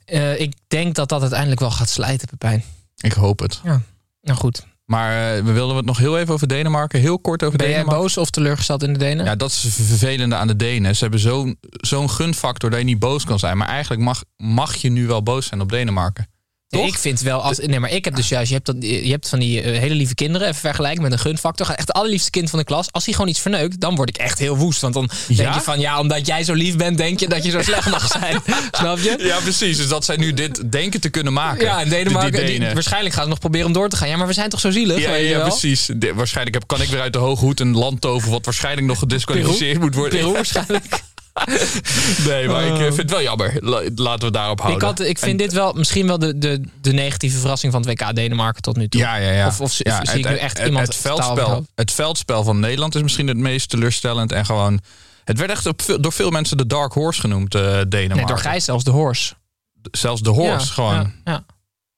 Uh, 0.05 0.39
ik 0.39 0.53
denk 0.67 0.95
dat 0.95 1.09
dat 1.09 1.21
uiteindelijk 1.21 1.59
wel 1.59 1.71
gaat 1.71 1.89
slijten, 1.89 2.27
Pepijn. 2.27 2.63
Ik 2.95 3.13
hoop 3.13 3.39
het. 3.39 3.59
Ja. 3.63 3.81
Nou 4.21 4.37
goed. 4.39 4.65
Maar 4.85 5.43
we 5.43 5.51
wilden 5.51 5.75
het 5.75 5.85
nog 5.85 5.97
heel 5.97 6.17
even 6.17 6.33
over 6.33 6.47
Denemarken. 6.47 6.99
Heel 6.99 7.19
kort 7.19 7.43
over 7.43 7.57
ben 7.57 7.67
Denemarken. 7.67 7.93
Ben 7.93 7.99
jij 7.99 8.07
boos 8.07 8.17
of 8.17 8.29
teleurgesteld 8.29 8.83
in 8.83 8.93
de 8.93 8.99
Denen? 8.99 9.25
Ja, 9.25 9.35
dat 9.35 9.49
is 9.49 9.59
vervelende 9.69 10.35
aan 10.35 10.47
de 10.47 10.55
Denen. 10.55 10.95
Ze 10.95 11.01
hebben 11.01 11.19
zo'n 11.19 11.57
zo'n 11.61 12.09
gunfactor 12.09 12.69
dat 12.69 12.79
je 12.79 12.85
niet 12.85 12.99
boos 12.99 13.25
kan 13.25 13.39
zijn. 13.39 13.57
Maar 13.57 13.67
eigenlijk 13.67 14.01
mag, 14.01 14.23
mag 14.37 14.75
je 14.75 14.89
nu 14.89 15.07
wel 15.07 15.23
boos 15.23 15.47
zijn 15.47 15.61
op 15.61 15.69
Denemarken. 15.69 16.27
Ik 16.69 16.97
vind 16.97 17.21
wel, 17.21 17.41
als, 17.41 17.57
nee, 17.57 17.79
maar 17.79 17.91
ik 17.91 18.05
heb 18.05 18.15
dus 18.15 18.29
juist, 18.29 18.47
je 18.47 18.53
hebt, 18.53 18.65
dat, 18.65 18.75
je 18.79 19.09
hebt 19.09 19.29
van 19.29 19.39
die 19.39 19.63
uh, 19.63 19.79
hele 19.79 19.95
lieve 19.95 20.15
kinderen, 20.15 20.47
even 20.47 20.59
vergelijken 20.59 21.01
met 21.01 21.11
een 21.11 21.19
gunfactor. 21.19 21.69
Echt 21.69 21.87
de 21.87 21.93
allerliefste 21.93 22.29
kind 22.29 22.49
van 22.49 22.59
de 22.59 22.65
klas. 22.65 22.91
Als 22.91 23.05
hij 23.05 23.13
gewoon 23.13 23.29
iets 23.29 23.39
verneukt, 23.39 23.79
dan 23.79 23.95
word 23.95 24.09
ik 24.09 24.17
echt 24.17 24.39
heel 24.39 24.57
woest. 24.57 24.81
Want 24.81 24.93
dan 24.93 25.09
ja? 25.27 25.35
denk 25.35 25.53
je 25.53 25.61
van, 25.61 25.79
ja, 25.79 25.99
omdat 25.99 26.27
jij 26.27 26.43
zo 26.43 26.53
lief 26.53 26.75
bent, 26.75 26.97
denk 26.97 27.19
je 27.19 27.27
dat 27.27 27.43
je 27.43 27.51
zo 27.51 27.61
slecht 27.61 27.89
mag 27.89 28.07
zijn. 28.07 28.41
Snap 28.71 28.97
je? 28.97 29.15
Ja, 29.19 29.39
precies. 29.39 29.77
Dus 29.77 29.87
dat 29.87 30.05
zij 30.05 30.15
nu 30.15 30.33
dit 30.33 30.71
denken 30.71 31.01
te 31.01 31.09
kunnen 31.09 31.33
maken. 31.33 31.65
Ja, 31.65 31.81
en 31.81 31.89
Denemarken, 31.89 32.45
die, 32.45 32.59
waarschijnlijk 32.59 33.13
gaan 33.13 33.23
ze 33.23 33.29
nog 33.29 33.39
proberen 33.39 33.67
om 33.67 33.73
door 33.73 33.89
te 33.89 33.95
gaan. 33.95 34.07
Ja, 34.07 34.17
maar 34.17 34.27
we 34.27 34.33
zijn 34.33 34.49
toch 34.49 34.59
zo 34.59 34.71
zielig? 34.71 34.99
Ja, 34.99 35.13
ja, 35.13 35.39
precies. 35.39 35.89
De, 35.95 36.13
waarschijnlijk 36.13 36.55
heb, 36.55 36.67
kan 36.67 36.81
ik 36.81 36.89
weer 36.89 37.01
uit 37.01 37.13
de 37.13 37.19
hoge 37.19 37.45
hoed 37.45 37.59
een 37.59 37.75
land 37.75 38.01
toveren 38.01 38.31
wat 38.31 38.45
waarschijnlijk 38.45 38.87
nog 38.87 38.99
gedisqualificeerd 38.99 39.79
moet 39.79 39.95
worden. 39.95 40.19
Peru 40.19 40.31
waarschijnlijk. 40.41 41.03
nee, 42.27 42.47
maar 42.47 42.65
ik 42.65 42.73
eh, 42.73 42.77
vind 42.79 42.97
het 42.97 43.09
wel 43.09 43.21
jammer. 43.21 43.57
Laten 43.95 44.27
we 44.27 44.31
daarop 44.31 44.59
houden. 44.59 44.81
Ik, 44.81 44.97
had, 44.97 45.07
ik 45.07 45.19
vind 45.19 45.39
dit 45.39 45.53
wel 45.53 45.73
misschien 45.73 46.07
wel 46.07 46.19
de, 46.19 46.37
de, 46.37 46.61
de 46.81 46.93
negatieve 46.93 47.37
verrassing 47.37 47.71
van 47.71 47.81
het 47.81 47.99
WK 47.99 48.15
Denemarken 48.15 48.61
tot 48.61 48.75
nu 48.75 48.87
toe. 48.87 49.01
Ja, 49.01 49.15
ja, 49.15 49.31
ja. 49.31 49.47
Of, 49.47 49.61
of 49.61 49.77
ja, 49.77 50.05
zie 50.05 50.19
ik 50.19 50.29
nu 50.29 50.35
echt 50.35 50.57
het, 50.57 50.67
iemand 50.67 50.87
het 50.87 50.95
veldspel, 50.95 51.65
het 51.75 51.91
veldspel 51.91 52.43
van 52.43 52.59
Nederland 52.59 52.95
is 52.95 53.01
misschien 53.01 53.27
het 53.27 53.37
meest 53.37 53.69
teleurstellend. 53.69 54.31
En 54.31 54.45
gewoon, 54.45 54.79
het 55.23 55.37
werd 55.37 55.51
echt 55.51 55.65
op, 55.65 55.81
door 55.99 56.13
veel 56.13 56.29
mensen 56.29 56.57
de 56.57 56.67
Dark 56.67 56.93
Horse 56.93 57.21
genoemd, 57.21 57.55
uh, 57.55 57.61
Denemarken. 57.61 58.15
Nee, 58.15 58.25
door 58.25 58.37
Gijs 58.37 58.65
zelfs 58.65 58.83
de 58.83 58.91
Horse. 58.91 59.33
Zelfs 59.91 60.21
de 60.21 60.29
Horse, 60.29 60.73
gewoon. 60.73 61.13
Ja, 61.23 61.45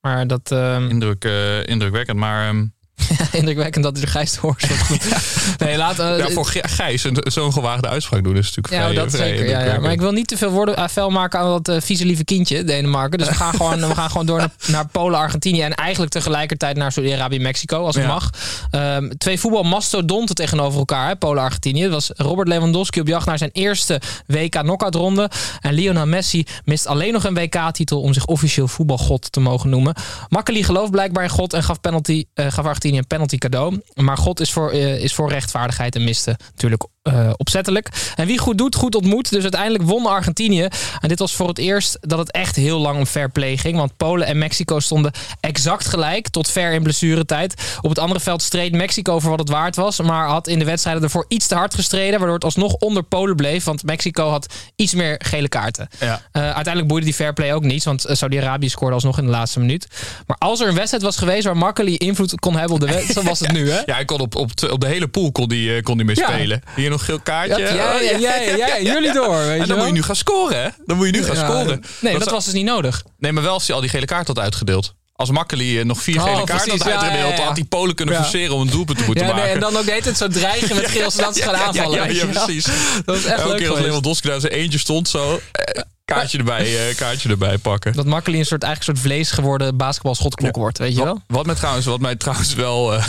Maar 0.02 0.28
dat... 0.28 0.52
Um... 0.52 0.90
Indruk, 0.90 1.26
uh, 1.26 1.68
indrukwekkend, 1.68 2.18
maar... 2.18 2.50
Um, 2.50 2.76
indrukwekkend 3.32 3.84
dat 3.84 3.98
hij 3.98 4.06
de 4.06 4.12
Gijs 4.12 4.36
hoort. 4.36 4.68
nee, 5.58 5.78
laat, 5.78 6.00
uh, 6.00 6.18
ja, 6.18 6.30
voor 6.30 6.46
Gijs 6.62 7.06
zo'n 7.24 7.54
gewaagde 7.54 7.88
uitspraak 7.88 8.24
doen 8.24 8.38
is 8.38 8.46
natuurlijk 8.56 8.74
ja, 8.74 8.82
vrij, 8.82 8.96
dat 8.96 9.16
vrij 9.16 9.28
zeker. 9.28 9.50
Ja, 9.50 9.64
ja, 9.64 9.80
Maar 9.80 9.92
ik 9.92 10.00
wil 10.00 10.12
niet 10.12 10.28
te 10.28 10.38
veel 10.38 10.50
woorden 10.50 10.80
uh, 10.80 10.88
fel 10.88 11.10
maken 11.10 11.40
aan 11.40 11.50
dat 11.50 11.76
uh, 11.76 11.82
vieze 11.82 12.06
lieve 12.06 12.24
kindje, 12.24 12.64
Denemarken. 12.64 13.18
Dus 13.18 13.28
we 13.28 13.34
gaan 13.34 13.54
gewoon, 13.54 13.88
we 13.88 13.96
gaan 13.96 14.10
gewoon 14.10 14.26
door 14.26 14.38
naar, 14.38 14.52
naar 14.68 14.88
Polen, 14.88 15.20
Argentinië 15.20 15.62
en 15.62 15.74
eigenlijk 15.74 16.12
tegelijkertijd 16.12 16.78
naar 16.78 16.92
Saudi-Arabië, 16.92 17.40
Mexico, 17.40 17.86
als 17.86 17.96
het 17.96 18.04
ja. 18.04 18.10
mag. 18.10 18.30
Um, 18.72 19.18
twee 19.18 19.40
voetbalmastodonten 19.40 20.36
tegenover 20.36 20.80
elkaar, 20.80 21.16
Polen, 21.16 21.44
Argentinië. 21.44 21.82
Het 21.82 21.92
was 21.92 22.12
Robert 22.16 22.48
Lewandowski 22.48 23.00
op 23.00 23.08
jacht 23.08 23.26
naar 23.26 23.38
zijn 23.38 23.52
eerste 23.54 24.02
WK 24.26 24.52
knockout 24.52 24.96
ronde. 24.96 25.30
En 25.62 25.74
Lionel 25.74 26.06
Messi 26.06 26.46
mist 26.66 26.88
alleen 26.88 27.14
nog 27.14 27.24
een 27.24 27.34
WK-titel 27.34 28.02
om 28.02 28.14
zich 28.14 28.26
officieel 28.26 28.68
voetbalgod 28.68 29.32
te 29.32 29.40
mogen 29.40 29.70
noemen. 29.70 29.96
Makkeli 30.30 30.64
gelooft 30.64 30.92
blijkbaar 30.92 31.24
in 31.24 31.30
God 31.30 31.54
en 31.54 31.64
gaf, 31.64 31.82
penalty, 31.82 32.26
gaf 32.34 32.66
Argentinië 32.66 32.87
een 32.96 33.08
penalty 33.08 33.38
cadeau. 33.38 33.82
Maar 33.94 34.18
God 34.18 34.40
is 34.40 34.52
voor, 34.52 34.74
uh, 34.74 35.04
is 35.04 35.14
voor 35.14 35.30
rechtvaardigheid 35.30 35.96
en 35.96 36.04
miste 36.04 36.38
natuurlijk 36.52 36.86
uh, 37.08 37.30
opzettelijk. 37.38 37.90
En 38.16 38.28
wie 38.28 38.38
goed 38.38 38.58
doet, 38.58 38.76
goed 38.76 38.96
ontmoet. 38.96 39.30
Dus 39.30 39.42
uiteindelijk 39.42 39.84
won 39.84 40.06
Argentinië. 40.06 40.68
En 41.00 41.08
dit 41.08 41.20
was 41.20 41.36
voor 41.36 41.48
het 41.48 41.58
eerst 41.58 41.98
dat 42.02 42.20
het 42.20 42.32
echt 42.32 42.56
heel 42.56 42.80
lang 42.80 42.98
om 42.98 43.06
fair 43.06 43.30
play 43.30 43.58
ging. 43.58 43.78
Want 43.78 43.98
Polen 43.98 44.28
en 44.28 44.38
Mexico 44.38 44.80
stonden 44.80 45.12
exact 45.40 45.88
gelijk 45.88 46.30
tot 46.30 46.50
ver 46.50 46.74
in 46.74 46.84
blessuretijd. 46.84 47.78
Op 47.82 47.90
het 47.90 48.00
andere 48.00 48.20
veld 48.20 48.42
streed 48.42 48.72
Mexico 48.72 49.20
voor 49.20 49.30
wat 49.30 49.40
het 49.40 49.50
waard 49.50 49.76
was. 49.76 50.02
Maar 50.02 50.28
had 50.28 50.48
in 50.48 50.60
de 50.60 50.66
wedstrijden 50.66 51.04
ervoor 51.04 51.26
iets 51.28 51.48
te 51.48 51.56
hard 51.56 51.76
gestreden. 51.76 52.18
Waardoor 52.18 52.36
het 52.36 52.44
alsnog 52.44 52.74
onder 52.74 53.04
Polen 53.04 53.36
bleef. 53.36 53.64
Want 53.64 53.84
Mexico 53.84 54.30
had 54.30 54.54
iets 54.76 54.94
meer 54.94 55.22
gele 55.24 55.48
kaarten. 55.48 55.88
Ja. 56.00 56.22
Uh, 56.34 56.44
uiteindelijk 56.44 56.88
boeide 56.88 57.06
die 57.06 57.16
fair 57.16 57.34
play 57.34 57.54
ook 57.54 57.64
niet. 57.64 57.84
Want 57.84 58.06
Saudi-Arabië 58.08 58.70
scoorde 58.70 58.94
alsnog 58.94 59.18
in 59.18 59.26
de 59.26 59.32
laatste 59.32 59.60
minuut. 59.60 59.88
Maar 60.28 60.38
als 60.38 60.60
er 60.60 60.68
een 60.68 60.76
wedstrijd 60.76 61.04
was 61.04 61.18
geweest 61.18 61.46
waar 61.46 61.58
Makkeli 61.58 61.96
invloed 61.98 62.40
kon 62.40 62.56
hebben 62.56 62.74
op 62.74 62.80
de 62.80 62.94
wedstrijd, 62.94 63.28
was 63.28 63.40
het 63.40 63.52
nu. 63.52 63.70
Hè? 63.72 63.76
Ja, 63.86 63.94
hij 63.94 64.06
kon 64.06 64.20
op, 64.20 64.36
op, 64.36 64.52
op 64.70 64.82
de 64.82 64.88
hele 64.88 65.08
pool 65.08 65.32
kon 65.32 65.48
die, 65.48 65.82
kon 65.82 65.98
die 65.98 66.06
mee 66.06 66.16
ja. 66.16 66.28
spelen. 66.28 66.62
Hier 66.76 66.90
nog 66.98 67.06
geel 67.06 67.20
kaartje. 67.20 67.62
Ja, 67.62 68.00
ja, 68.00 68.18
ja, 68.18 68.36
ja, 68.36 68.80
jullie 68.94 69.14
door. 69.14 69.46
Weet 69.46 69.62
en 69.62 69.68
dan 69.68 69.78
moet 69.78 69.88
je 69.88 69.94
nu 69.94 70.04
gaan 70.04 70.16
scoren, 70.16 70.62
hè? 70.62 70.70
Dan 70.86 70.98
moet 70.98 71.06
je 71.06 71.12
nu 71.12 71.24
gaan 71.24 71.36
scoren. 71.36 71.84
Nee, 72.00 72.14
dat, 72.14 72.24
dat 72.24 72.32
was 72.32 72.46
dus 72.46 72.54
niet 72.54 72.66
nodig. 72.66 73.04
Nee, 73.18 73.32
maar 73.32 73.44
wel 73.44 73.54
als 73.54 73.68
hij 73.68 73.76
al 73.76 73.82
die 73.82 73.90
gele 73.90 74.06
kaart 74.06 74.28
had 74.28 74.40
uitgedeeld. 74.40 74.96
Als 75.14 75.32
Makkeli 75.32 75.84
nog 75.84 76.02
vier 76.02 76.20
gele 76.20 76.36
oh, 76.36 76.44
kaarten 76.44 76.72
had 76.72 76.88
uitgedeeld, 76.88 77.40
had 77.40 77.56
die 77.56 77.66
Polen 77.66 77.96
kunnen 77.96 78.16
forceren 78.16 78.56
om 78.56 78.62
een 78.62 78.70
doelpunt 78.70 78.98
te 78.98 79.04
moeten 79.06 79.26
maken. 79.26 79.42
Nee, 79.42 79.54
en 79.54 79.60
dan 79.60 79.78
ook 79.78 79.86
deed 79.86 80.06
het 80.06 80.18
zo 80.18 80.28
dreigen 80.28 80.76
met 80.76 80.88
geel, 80.96 81.12
zodat 81.12 81.36
ze 81.36 81.42
gaan 81.42 81.56
aanvallen. 81.56 82.16
Ja, 82.16 82.26
precies. 82.26 82.66
Dat 83.06 83.16
was 83.16 83.26
echt 83.26 83.40
Elke 83.40 83.58
keer 83.58 83.70
als 83.70 83.80
Lewandowski 83.80 84.28
daar 84.28 84.40
zijn 84.40 84.54
eentje 84.54 84.80
stond, 84.80 85.10
zo... 85.10 85.42
Eh, 85.52 85.82
kaartje 86.06 86.38
erbij, 86.38 86.90
uh, 86.90 86.96
kaartje 87.02 87.30
erbij 87.30 87.58
pakken. 87.58 87.94
Dat 87.94 88.06
Makkeli 88.06 88.40
een 88.40 88.46
soort, 88.46 88.64
eigenlijk 88.64 88.92
een 88.92 89.04
soort 89.04 89.14
vlees 89.14 89.32
geworden 89.32 89.78
basketbalschotklok 89.78 90.56
ja. 90.56 90.62
wordt, 90.62 90.78
weet 90.78 90.96
je 90.96 91.04
wel? 91.04 91.14
Wat, 91.14 91.24
wat, 91.28 91.46
mij 91.46 91.56
trouwens, 91.56 91.86
wat 91.86 92.00
mij 92.00 92.16
trouwens 92.16 92.54
wel... 92.54 92.94
Uh, 92.94 93.06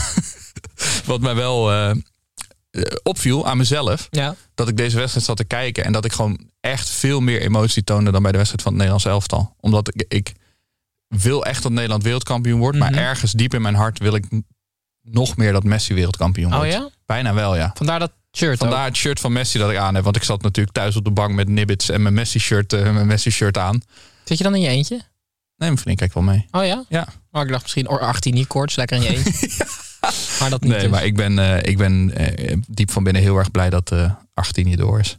wat 1.04 1.20
mij 1.20 1.34
wel... 1.34 1.72
Uh, 1.72 1.90
opviel 3.02 3.46
aan 3.46 3.56
mezelf. 3.56 4.06
Ja. 4.10 4.34
Dat 4.54 4.68
ik 4.68 4.76
deze 4.76 4.96
wedstrijd 4.96 5.26
zat 5.26 5.36
te 5.36 5.44
kijken. 5.44 5.84
En 5.84 5.92
dat 5.92 6.04
ik 6.04 6.12
gewoon 6.12 6.50
echt 6.60 6.90
veel 6.90 7.20
meer 7.20 7.40
emotie 7.40 7.84
toonde 7.84 8.10
dan 8.10 8.22
bij 8.22 8.30
de 8.32 8.36
wedstrijd 8.36 8.62
van 8.62 8.72
het 8.72 8.82
Nederlands 8.82 9.12
elftal. 9.12 9.54
Omdat 9.60 9.88
ik, 9.94 10.04
ik 10.08 10.32
wil 11.08 11.44
echt 11.44 11.62
dat 11.62 11.72
Nederland 11.72 12.02
wereldkampioen 12.02 12.58
wordt. 12.58 12.76
Mm 12.76 12.82
-hmm. 12.82 12.94
Maar 12.94 13.02
ergens 13.02 13.32
diep 13.32 13.54
in 13.54 13.62
mijn 13.62 13.74
hart 13.74 13.98
wil 13.98 14.14
ik 14.14 14.24
nog 15.02 15.36
meer 15.36 15.52
dat 15.52 15.64
Messi 15.64 15.94
wereldkampioen 15.94 16.50
wordt. 16.50 16.64
Oh 16.64 16.70
ja? 16.70 16.90
Bijna 17.06 17.34
wel, 17.34 17.56
ja. 17.56 17.70
Vandaar 17.74 17.98
dat 17.98 18.12
shirt 18.36 18.58
Vandaar 18.58 18.80
ook. 18.80 18.86
het 18.86 18.96
shirt 18.96 19.20
van 19.20 19.32
Messi 19.32 19.58
dat 19.58 19.70
ik 19.70 19.76
aan 19.76 19.94
heb. 19.94 20.04
Want 20.04 20.16
ik 20.16 20.22
zat 20.22 20.42
natuurlijk 20.42 20.76
thuis 20.76 20.96
op 20.96 21.04
de 21.04 21.10
bank 21.10 21.34
met 21.34 21.48
nibbits 21.48 21.88
en 21.88 22.02
mijn 22.02 22.14
Messi 22.14 22.38
shirt, 22.38 22.72
uh, 22.72 22.92
mijn 22.92 23.06
Messi 23.06 23.30
shirt 23.30 23.58
aan. 23.58 23.82
Zit 24.24 24.38
je 24.38 24.44
dan 24.44 24.54
in 24.54 24.60
je 24.60 24.68
eentje? 24.68 24.94
Nee, 24.94 25.04
mijn 25.70 25.78
vriend 25.78 25.98
kijkt 25.98 26.14
wel 26.14 26.22
mee. 26.22 26.46
Oh 26.50 26.64
ja? 26.64 26.84
Ja. 26.88 27.08
Maar 27.30 27.42
ik 27.42 27.50
dacht 27.50 27.62
misschien 27.62 27.86
18 27.86 28.34
niet 28.34 28.46
koorts, 28.46 28.76
lekker 28.76 28.96
in 28.96 29.02
je 29.02 29.08
eentje. 29.08 29.50
ja. 29.58 29.66
Maar 30.40 30.50
dat 30.50 30.60
niet 30.60 30.70
nee, 30.70 30.80
dus. 30.80 30.90
maar 30.90 31.04
ik 31.04 31.16
ben, 31.16 31.38
uh, 31.38 31.62
ik 31.62 31.78
ben 31.78 32.14
uh, 32.18 32.56
diep 32.68 32.90
van 32.90 33.02
binnen 33.04 33.22
heel 33.22 33.36
erg 33.36 33.50
blij 33.50 33.70
dat 33.70 33.92
uh, 33.92 34.10
Argentinië 34.34 34.76
door 34.76 34.98
is. 34.98 35.18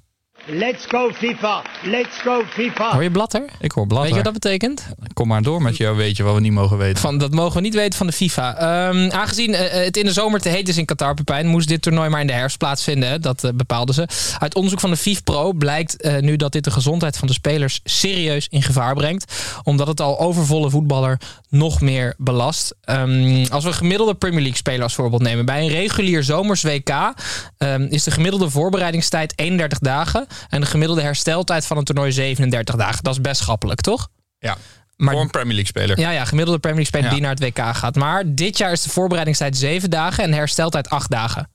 Let's 0.52 0.86
go 0.88 1.12
FIFA! 1.14 1.62
Let's 1.84 2.22
go 2.22 2.44
FIFA! 2.50 2.92
Hoor 2.92 3.04
je 3.04 3.12
blatter? 3.12 3.46
Ik 3.60 3.72
hoor 3.72 3.88
blatter. 3.88 4.10
Weet 4.10 4.18
je 4.18 4.24
wat 4.24 4.34
dat 4.34 4.42
betekent? 4.42 4.88
Kom 5.14 5.28
maar 5.28 5.42
door 5.42 5.62
met 5.62 5.78
jou, 5.78 5.98
weet 5.98 6.18
je 6.18 6.24
wat 6.24 6.34
we 6.34 6.42
niet 6.42 6.52
mogen 6.52 6.78
weten. 6.78 7.02
Van, 7.02 7.18
dat 7.18 7.32
mogen 7.32 7.56
we 7.56 7.62
niet 7.62 7.74
weten 7.74 7.98
van 7.98 8.08
de 8.08 8.14
FIFA. 8.14 8.88
Um, 8.90 9.12
aangezien 9.12 9.50
uh, 9.50 9.60
het 9.60 9.98
in 9.98 10.06
de 10.06 10.12
zomer 10.12 10.40
te 10.40 10.50
heet 10.50 10.68
is 10.68 10.78
in 10.78 10.86
Qatar, 10.86 11.14
Pepijn, 11.14 11.48
moest 11.48 11.68
dit 11.68 11.82
toernooi 11.82 12.10
maar 12.10 12.22
in 12.22 12.28
de 12.28 12.34
herfst 12.34 12.58
plaatsvinden. 12.58 13.10
Hè? 13.10 13.20
Dat 13.20 13.44
uh, 13.44 13.52
bepaalden 13.52 13.96
ze. 13.96 14.08
Uit 14.40 14.56
onderzoek 14.56 14.80
van 14.80 14.90
de 14.90 14.98
FIFPro 14.98 15.54
blijkt 15.54 16.06
uh, 16.06 16.18
nu 16.18 16.36
dat 16.36 16.52
dit 16.52 16.64
de 16.64 16.72
gezondheid 16.72 17.18
van 17.18 17.28
de 17.28 17.34
spelers 17.34 17.80
serieus 17.84 18.48
in 18.50 18.62
gevaar 18.62 18.94
brengt. 18.94 19.34
Omdat 19.64 19.88
het 19.88 20.02
al 20.02 20.20
overvolle 20.20 20.70
voetballer 20.70 21.18
nog 21.50 21.82
meer 21.82 22.14
belast. 22.18 22.76
Ehm, 22.82 23.46
als 23.50 23.64
we 23.64 23.74
gemiddelde 23.74 24.14
Premier 24.16 24.40
League 24.40 24.58
speler 24.58 24.84
als 24.84 24.94
voorbeeld 24.96 25.22
nemen. 25.22 25.46
Bij 25.46 25.62
een 25.62 25.68
regulier 25.70 26.24
zomers 26.24 26.62
WK 26.62 27.14
ehm, 27.58 27.82
is 27.90 28.04
de 28.04 28.12
gemiddelde 28.12 28.50
voorbereidingstijd 28.50 29.34
31 29.36 29.80
dagen. 29.80 30.28
En 30.50 30.62
de 30.62 30.68
gemiddelde 30.68 31.02
hersteltijd 31.02 31.66
van 31.66 31.78
een 31.78 31.84
toernooi 31.84 32.12
37 32.12 32.76
dagen. 32.76 33.04
Dat 33.04 33.14
is 33.14 33.22
best 33.22 33.42
schappelijk, 33.42 33.82
toch? 33.82 34.08
Ja, 34.40 34.58
Maar- 34.98 35.14
voor 35.14 35.24
een 35.24 35.30
Premier 35.30 35.54
League 35.56 35.66
speler. 35.70 36.00
Ja, 36.00 36.10
ja, 36.12 36.26
gemiddelde 36.26 36.60
Premier 36.60 36.84
League 36.84 37.00
speler 37.02 37.06
Ja. 37.08 37.14
die 37.14 37.22
naar 37.44 37.50
het 37.50 37.58
WK 37.70 37.76
gaat. 37.78 37.96
Maar 37.96 38.24
dit 38.36 38.58
jaar 38.58 38.72
is 38.72 38.82
de 38.82 38.90
voorbereidingstijd 38.90 39.58
7 39.58 39.90
dagen 39.90 40.24
en 40.24 40.30
de 40.32 40.36
hersteltijd 40.38 40.90
8 40.90 41.10
dagen. 41.12 41.50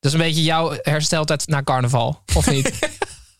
Dat 0.00 0.12
is 0.12 0.18
een 0.18 0.24
beetje 0.26 0.42
jouw 0.42 0.72
hersteltijd 0.82 1.46
na 1.46 1.62
carnaval, 1.62 2.22
of 2.34 2.50
niet? 2.50 2.78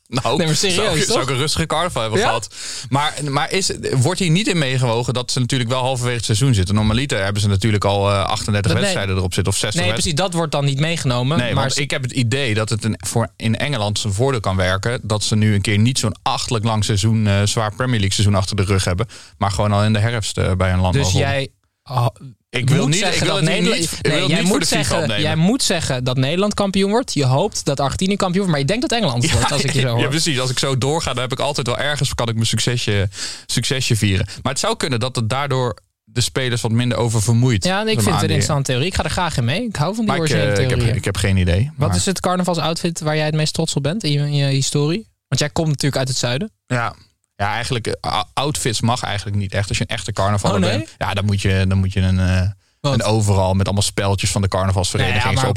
Nou, 0.08 0.36
Nee, 0.36 0.46
maar 0.46 0.56
serieus, 0.56 0.76
zou, 0.76 0.98
zou 0.98 1.22
ik 1.22 1.28
een 1.28 1.36
rustige 1.36 1.66
carnaval 1.66 2.02
hebben 2.02 2.20
Ja? 2.20 2.26
gehad. 2.26 2.54
Maar, 2.88 3.14
maar 3.30 3.52
is, 3.52 3.72
wordt 3.96 4.20
hier 4.20 4.30
niet 4.30 4.46
in 4.48 4.58
meegewogen 4.58 5.14
dat 5.14 5.30
ze 5.30 5.40
natuurlijk 5.40 5.70
wel 5.70 5.80
halverwege 5.80 6.16
het 6.16 6.24
seizoen 6.24 6.54
zitten? 6.54 6.74
Normaliter 6.74 7.24
hebben 7.24 7.42
ze 7.42 7.48
natuurlijk 7.48 7.84
al 7.84 8.10
eh, 8.10 8.24
38 8.24 8.62
Dat- 8.62 8.72
nee. 8.72 8.80
wedstrijden 8.80 9.16
erop 9.16 9.34
zitten 9.34 9.52
of 9.52 9.58
60 9.58 9.82
Nee, 9.82 9.92
precies, 9.92 10.14
dat 10.14 10.32
wordt 10.32 10.52
dan 10.52 10.64
niet 10.64 10.80
meegenomen. 10.80 11.38
Nee, 11.38 11.54
maar 11.54 11.62
want 11.62 11.78
ik 11.78 11.90
heb 11.90 12.02
het 12.02 12.12
idee 12.12 12.54
dat 12.54 12.68
het 12.68 12.84
een, 12.84 12.94
voor 13.06 13.28
in 13.36 13.56
Engeland 13.56 13.98
zijn 13.98 14.12
voordeel 14.12 14.40
kan 14.40 14.56
werken. 14.56 15.00
Dat 15.02 15.22
ze 15.22 15.36
nu 15.36 15.54
een 15.54 15.60
keer 15.60 15.78
niet 15.78 15.98
zo'n 15.98 16.16
achtelijk 16.22 16.64
lang 16.64 16.84
seizoen, 16.84 17.26
eh, 17.26 17.42
zwaar 17.44 17.74
Premier 17.74 17.98
League 18.00 18.12
seizoen 18.12 18.34
achter 18.34 18.56
de 18.56 18.64
rug 18.64 18.84
hebben. 18.84 19.06
Maar 19.38 19.50
gewoon 19.50 19.72
al 19.72 19.84
in 19.84 19.92
de 19.92 19.98
herfst 19.98 20.38
eh, 20.38 20.52
bij 20.52 20.72
een 20.72 20.80
land 20.80 20.94
dus 20.94 21.12
jij... 21.12 21.48
oh, 21.90 22.06
Ik 22.50 22.70
wil 22.70 22.86
niet, 22.86 22.94
ik 22.94 23.00
zeggen 23.04 23.26
wil 23.26 23.34
dat 23.34 23.44
Nederland- 23.44 23.80
niet, 23.80 23.98
Nee, 24.02 24.26
jij 24.26 24.42
moet 24.42 24.66
zeggen, 24.66 24.96
opnemen. 24.96 25.22
Jij 25.22 25.36
moet 25.36 25.62
zeggen 25.62 26.04
dat 26.04 26.16
Nederland 26.16 26.54
kampioen 26.54 26.90
wordt. 26.90 27.14
Je 27.14 27.24
hoopt 27.24 27.64
dat 27.64 27.80
Argentinië 27.80 28.16
kampioen 28.16 28.46
wordt. 28.46 28.50
Maar 28.50 28.60
je 28.60 28.66
denkt 28.66 28.82
dat 28.88 28.92
Engeland 28.98 29.30
wordt, 29.30 29.52
als 29.52 29.62
ik 29.62 29.72
je 29.72 29.80
zo 29.80 29.88
hoor. 29.88 30.00
Ja, 30.00 30.08
precies. 30.08 30.40
Als 30.40 30.50
ik 30.50 30.58
zo 30.58 30.78
doorga, 30.78 31.12
dan 31.12 31.22
heb 31.22 31.32
ik 31.32 31.38
altijd 31.40 31.66
wel 31.66 31.78
ergens 31.78 32.14
kan 32.14 32.28
ik 32.28 32.34
mijn 32.34 32.46
succesje, 32.46 33.08
succesje 33.46 33.96
vieren. 33.96 34.26
Maar 34.42 34.52
het 34.52 34.60
zou 34.60 34.76
kunnen 34.76 35.00
dat 35.00 35.16
het 35.16 35.28
daardoor 35.28 35.76
de 36.04 36.20
spelers 36.20 36.60
wat 36.60 36.70
minder 36.70 36.98
over 36.98 37.22
vermoeit. 37.22 37.64
Ja, 37.64 37.80
ik 37.80 37.86
vind 37.86 38.04
het 38.04 38.14
een 38.14 38.20
interessante 38.20 38.62
theorie. 38.70 38.86
Ik 38.88 38.94
ga 38.94 39.04
er 39.04 39.10
graag 39.10 39.36
in 39.36 39.44
mee. 39.44 39.62
Ik 39.62 39.76
hou 39.76 39.94
van 39.94 40.04
die 40.06 40.14
Maar 40.16 40.24
ik, 40.24 40.32
eh, 40.32 40.64
ik, 40.64 40.70
heb, 40.70 40.82
ik 40.96 41.04
heb 41.04 41.16
geen 41.16 41.36
idee. 41.36 41.70
Wat 41.76 41.88
maar- 41.88 41.96
is 41.96 42.06
het 42.06 42.20
carnavalsoutfit 42.20 43.00
waar 43.00 43.16
jij 43.16 43.24
het 43.26 43.34
meest 43.34 43.54
trots 43.54 43.74
op 43.74 43.82
bent 43.82 44.04
in 44.04 44.12
je, 44.12 44.18
in 44.18 44.34
je 44.34 44.46
historie? 44.46 45.06
Want 45.28 45.40
jij 45.40 45.50
komt 45.50 45.68
natuurlijk 45.68 45.96
uit 45.96 46.08
het 46.08 46.16
zuiden. 46.16 46.50
Ja. 46.66 46.94
Ja, 47.42 47.52
eigenlijk, 47.52 47.86
eh, 47.86 48.22
outfits 48.34 48.80
mag 48.80 49.02
eigenlijk 49.02 49.36
niet 49.36 49.52
echt. 49.52 49.68
Als 49.68 49.78
je 49.78 49.84
een 49.88 49.96
echte 49.96 50.12
carnavaller 50.12 50.56
Oh, 50.56 50.62
nee? 50.62 50.76
bent. 50.78 50.94
Ja, 50.98 51.14
dan 51.14 51.24
moet 51.24 51.40
je, 51.40 51.64
dan 51.68 51.78
moet 51.78 51.92
je 51.92 52.00
een, 52.00 52.18
eh, 52.18 52.50
een 52.80 53.02
overal 53.02 53.54
met 53.54 53.66
allemaal 53.66 53.82
speltjes 53.84 54.30
van 54.30 54.42
de 54.42 54.48
carnavalsvereniging 54.48 55.24
Nee, 55.24 55.34
ja, 55.34 55.40
maar 55.40 55.48
op 55.50 55.56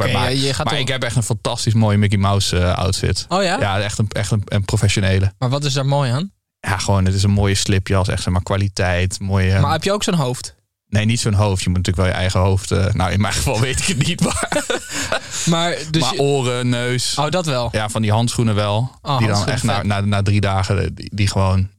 Maar, 0.58 0.66
toch- 0.74 0.74
ik 0.82 0.88
heb 0.88 1.04
echt 1.04 1.16
een 1.16 1.24
fantastisch 1.24 1.74
mooie 1.74 1.98
Mickey 1.98 2.18
Mouse 2.18 2.60
eh, 2.60 2.74
outfit. 2.78 3.26
Oh 3.30 3.44
ja? 3.44 3.60
Ja, 3.60 3.80
echt 3.80 3.98
een, 3.98 4.08
echt 4.10 4.32
een, 4.32 4.42
een 4.46 4.66
professionele. 4.66 5.34
Maar 5.38 5.50
wat 5.50 5.64
is 5.64 5.74
daar 5.74 5.86
mooi 5.86 6.12
aan? 6.12 6.32
Ja, 6.60 6.78
gewoon, 6.78 7.06
het 7.06 7.14
is 7.14 7.24
een 7.24 7.32
mooie 7.32 7.56
slipjas. 7.56 8.08
Echt 8.08 8.24
zeg 8.24 8.34
maar 8.34 8.44
kwaliteit. 8.44 9.20
Mooie, 9.20 9.60
Maar 9.60 9.72
heb 9.72 9.84
je 9.84 9.92
ook 9.94 10.04
zo'n 10.04 10.14
hoofd? 10.14 10.56
Nee, 10.92 11.06
niet 11.06 11.20
zo'n 11.20 11.34
hoofd. 11.34 11.64
Je 11.64 11.70
moet 11.70 11.78
natuurlijk 11.78 12.06
wel 12.08 12.16
je 12.16 12.22
eigen 12.22 12.40
hoofd. 12.40 12.72
eh, 12.72 12.94
nou, 12.94 13.12
in 13.12 13.22
mijn 13.22 13.34
geval 13.34 13.60
weet 13.68 13.80
ik 13.80 13.86
het 13.86 14.08
niet. 14.08 14.22
Maar, 14.22 14.64
Maar, 15.46 15.78
dus 15.92 16.02
maar 16.02 16.14
je- 16.14 16.20
oren, 16.20 16.70
neus. 16.70 17.16
Oh, 17.18 17.30
dat 17.30 17.46
wel. 17.46 17.70
Ja, 17.72 17.90
van 17.90 18.02
die 18.02 18.12
handschoenen 18.12 18.56
wel. 18.56 18.92
Oh, 19.02 19.18
die 19.18 19.28
dan 19.28 19.48
echt 19.48 19.64
na, 19.64 19.84
na, 19.84 20.00
na 20.00 20.22
drie 20.22 20.42
dagen 20.42 20.96
die, 20.96 21.10
die 21.14 21.28
gewoon 21.28 21.70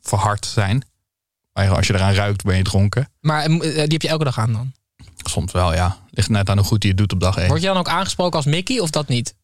verhard 0.00 0.46
zijn. 0.46 0.84
Maar 1.52 1.68
als 1.76 1.86
je 1.86 1.94
eraan 1.94 2.12
ruikt, 2.14 2.42
ben 2.44 2.56
je 2.56 2.62
dronken. 2.62 3.10
Maar 3.20 3.42
eh, 3.44 3.58
die 3.60 3.80
heb 3.80 4.02
je 4.02 4.08
elke 4.08 4.24
dag 4.24 4.38
aan 4.38 4.52
dan? 4.52 4.72
Soms 5.24 5.52
wel, 5.52 5.74
ja. 5.74 5.96
Ligt 6.10 6.28
net 6.28 6.50
aan 6.50 6.56
hoe 6.58 6.66
goed 6.66 6.82
hij 6.82 6.90
het 6.90 6.98
doet 7.00 7.12
op 7.12 7.20
dag 7.20 7.36
één. 7.36 7.48
Word 7.48 7.60
je 7.60 7.66
dan 7.66 7.76
ook 7.76 7.88
aangesproken 7.88 8.36
als 8.36 8.46
Mickey 8.46 8.78
of 8.78 8.90
dat 8.90 9.08
niet? 9.08 9.34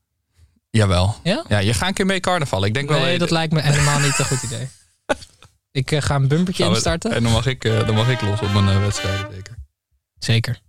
Jawel. 0.71 1.17
Ja? 1.23 1.45
Ja, 1.49 1.59
je 1.59 1.75
gaat 1.75 1.89
een 1.89 1.95
keer 1.95 2.07
mee 2.07 2.21
carnaval. 2.21 2.65
Ik 2.65 2.75
denk 2.75 2.89
wel... 2.89 3.01
Nee, 3.01 3.19
dat 3.19 3.31
lijkt 3.31 3.53
me 3.53 3.61
helemaal 3.61 3.99
niet 3.99 4.19
een 4.19 4.25
goed 4.25 4.43
idee. 4.43 4.69
Ik 5.75 5.91
eh, 5.93 6.03
ga 6.03 6.15
een 6.15 6.29
bumpertje 6.29 6.65
we- 6.69 6.71
instarten. 6.75 7.13
En 7.13 7.23
dan 7.23 7.33
mag 7.33 7.47
ik, 7.47 7.65
eh, 7.65 7.87
dan 7.87 7.95
mag 7.95 8.09
ik 8.09 8.21
los 8.21 8.41
op 8.41 8.53
mijn 8.53 8.69
eh, 8.69 8.79
wedstrijden, 8.79 9.27
zeker. 9.33 9.55
Zeker. 10.19 10.61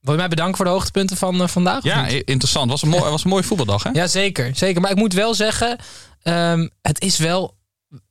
Wil 0.00 0.12
je 0.12 0.18
mij 0.18 0.28
bedanken 0.28 0.56
voor 0.56 0.64
de 0.64 0.70
hoogtepunten 0.70 1.16
van 1.16 1.48
vandaag? 1.48 1.82
Ja, 1.82 2.06
interessant. 2.06 2.70
Was 2.70 2.82
een 2.82 2.88
mooi, 2.88 3.02
was 3.10 3.24
een 3.24 3.30
mooie 3.30 3.42
voetbaldag, 3.42 3.82
hè? 3.82 3.90
Ja, 3.90 4.06
zeker, 4.06 4.56
zeker. 4.56 4.80
Maar 4.80 4.90
ik 4.90 4.96
moet 4.96 5.12
wel 5.12 5.34
zeggen, 5.34 5.78
ehm, 6.22 6.68
het 6.82 7.00
is 7.00 7.18
wel. 7.18 7.56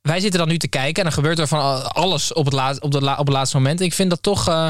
Wij 0.02 0.20
zitten 0.20 0.40
dan 0.40 0.48
nu 0.48 0.58
te 0.58 0.68
kijken 0.68 0.96
en 0.96 1.02
dan 1.02 1.12
gebeurt 1.12 1.38
er 1.38 1.48
van 1.48 1.92
alles 1.94 2.32
op 2.32 2.44
het, 2.44 2.54
laat, 2.54 2.80
op 2.80 2.90
de 2.90 3.00
la- 3.00 3.16
op 3.18 3.26
het 3.26 3.34
laatste 3.34 3.56
moment. 3.56 3.80
Ik 3.80 3.92
vind 3.94 4.10
dat 4.10 4.22
toch 4.22 4.48
eh, 4.48 4.68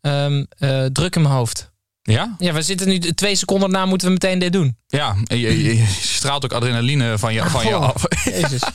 ehm, 0.00 0.44
eh, 0.58 0.84
druk 0.84 1.16
in 1.16 1.22
mijn 1.22 1.34
hoofd. 1.34 1.70
Ja? 2.02 2.34
Ja, 2.38 2.52
we 2.52 2.62
zitten 2.62 2.88
nu 2.88 2.98
twee 2.98 3.34
seconden 3.34 3.70
na, 3.70 3.86
moeten 3.86 4.06
we 4.06 4.12
meteen 4.12 4.38
dit 4.38 4.52
doen. 4.52 4.76
Ja, 4.86 5.16
en 5.26 5.38
je, 5.38 5.62
je- 5.62 5.76
je 5.76 5.86
straalt 5.86 6.44
ook 6.44 6.52
adrenaline 6.52 7.18
van 7.18 7.32
je, 7.34 7.44
van 7.50 7.66
je 7.66 7.76
Oh, 7.76 7.82
af. 7.94 8.02
Jezus. 8.24 8.62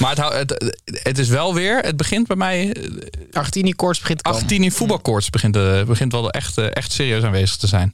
Maar 0.00 0.16
het, 0.16 0.50
het, 0.50 0.80
het 1.02 1.18
is 1.18 1.28
wel 1.28 1.54
weer, 1.54 1.78
het 1.78 1.96
begint 1.96 2.26
bij 2.26 2.36
mij, 2.36 2.72
eh, 2.72 2.90
Argentinië 3.32 3.74
koorts 3.74 4.00
begint 4.00 4.18
te 4.18 4.24
komen. 4.24 4.40
18 4.42 4.62
in 4.64 4.72
voetbalkoorts 4.72 5.30
begint, 5.30 5.56
eh, 5.56 5.82
begint 5.82 6.12
wel 6.12 6.30
echt, 6.30 6.58
eh, 6.58 6.66
echt 6.70 6.92
serieus 6.92 7.22
aanwezig 7.22 7.56
te 7.56 7.66
zijn. 7.66 7.92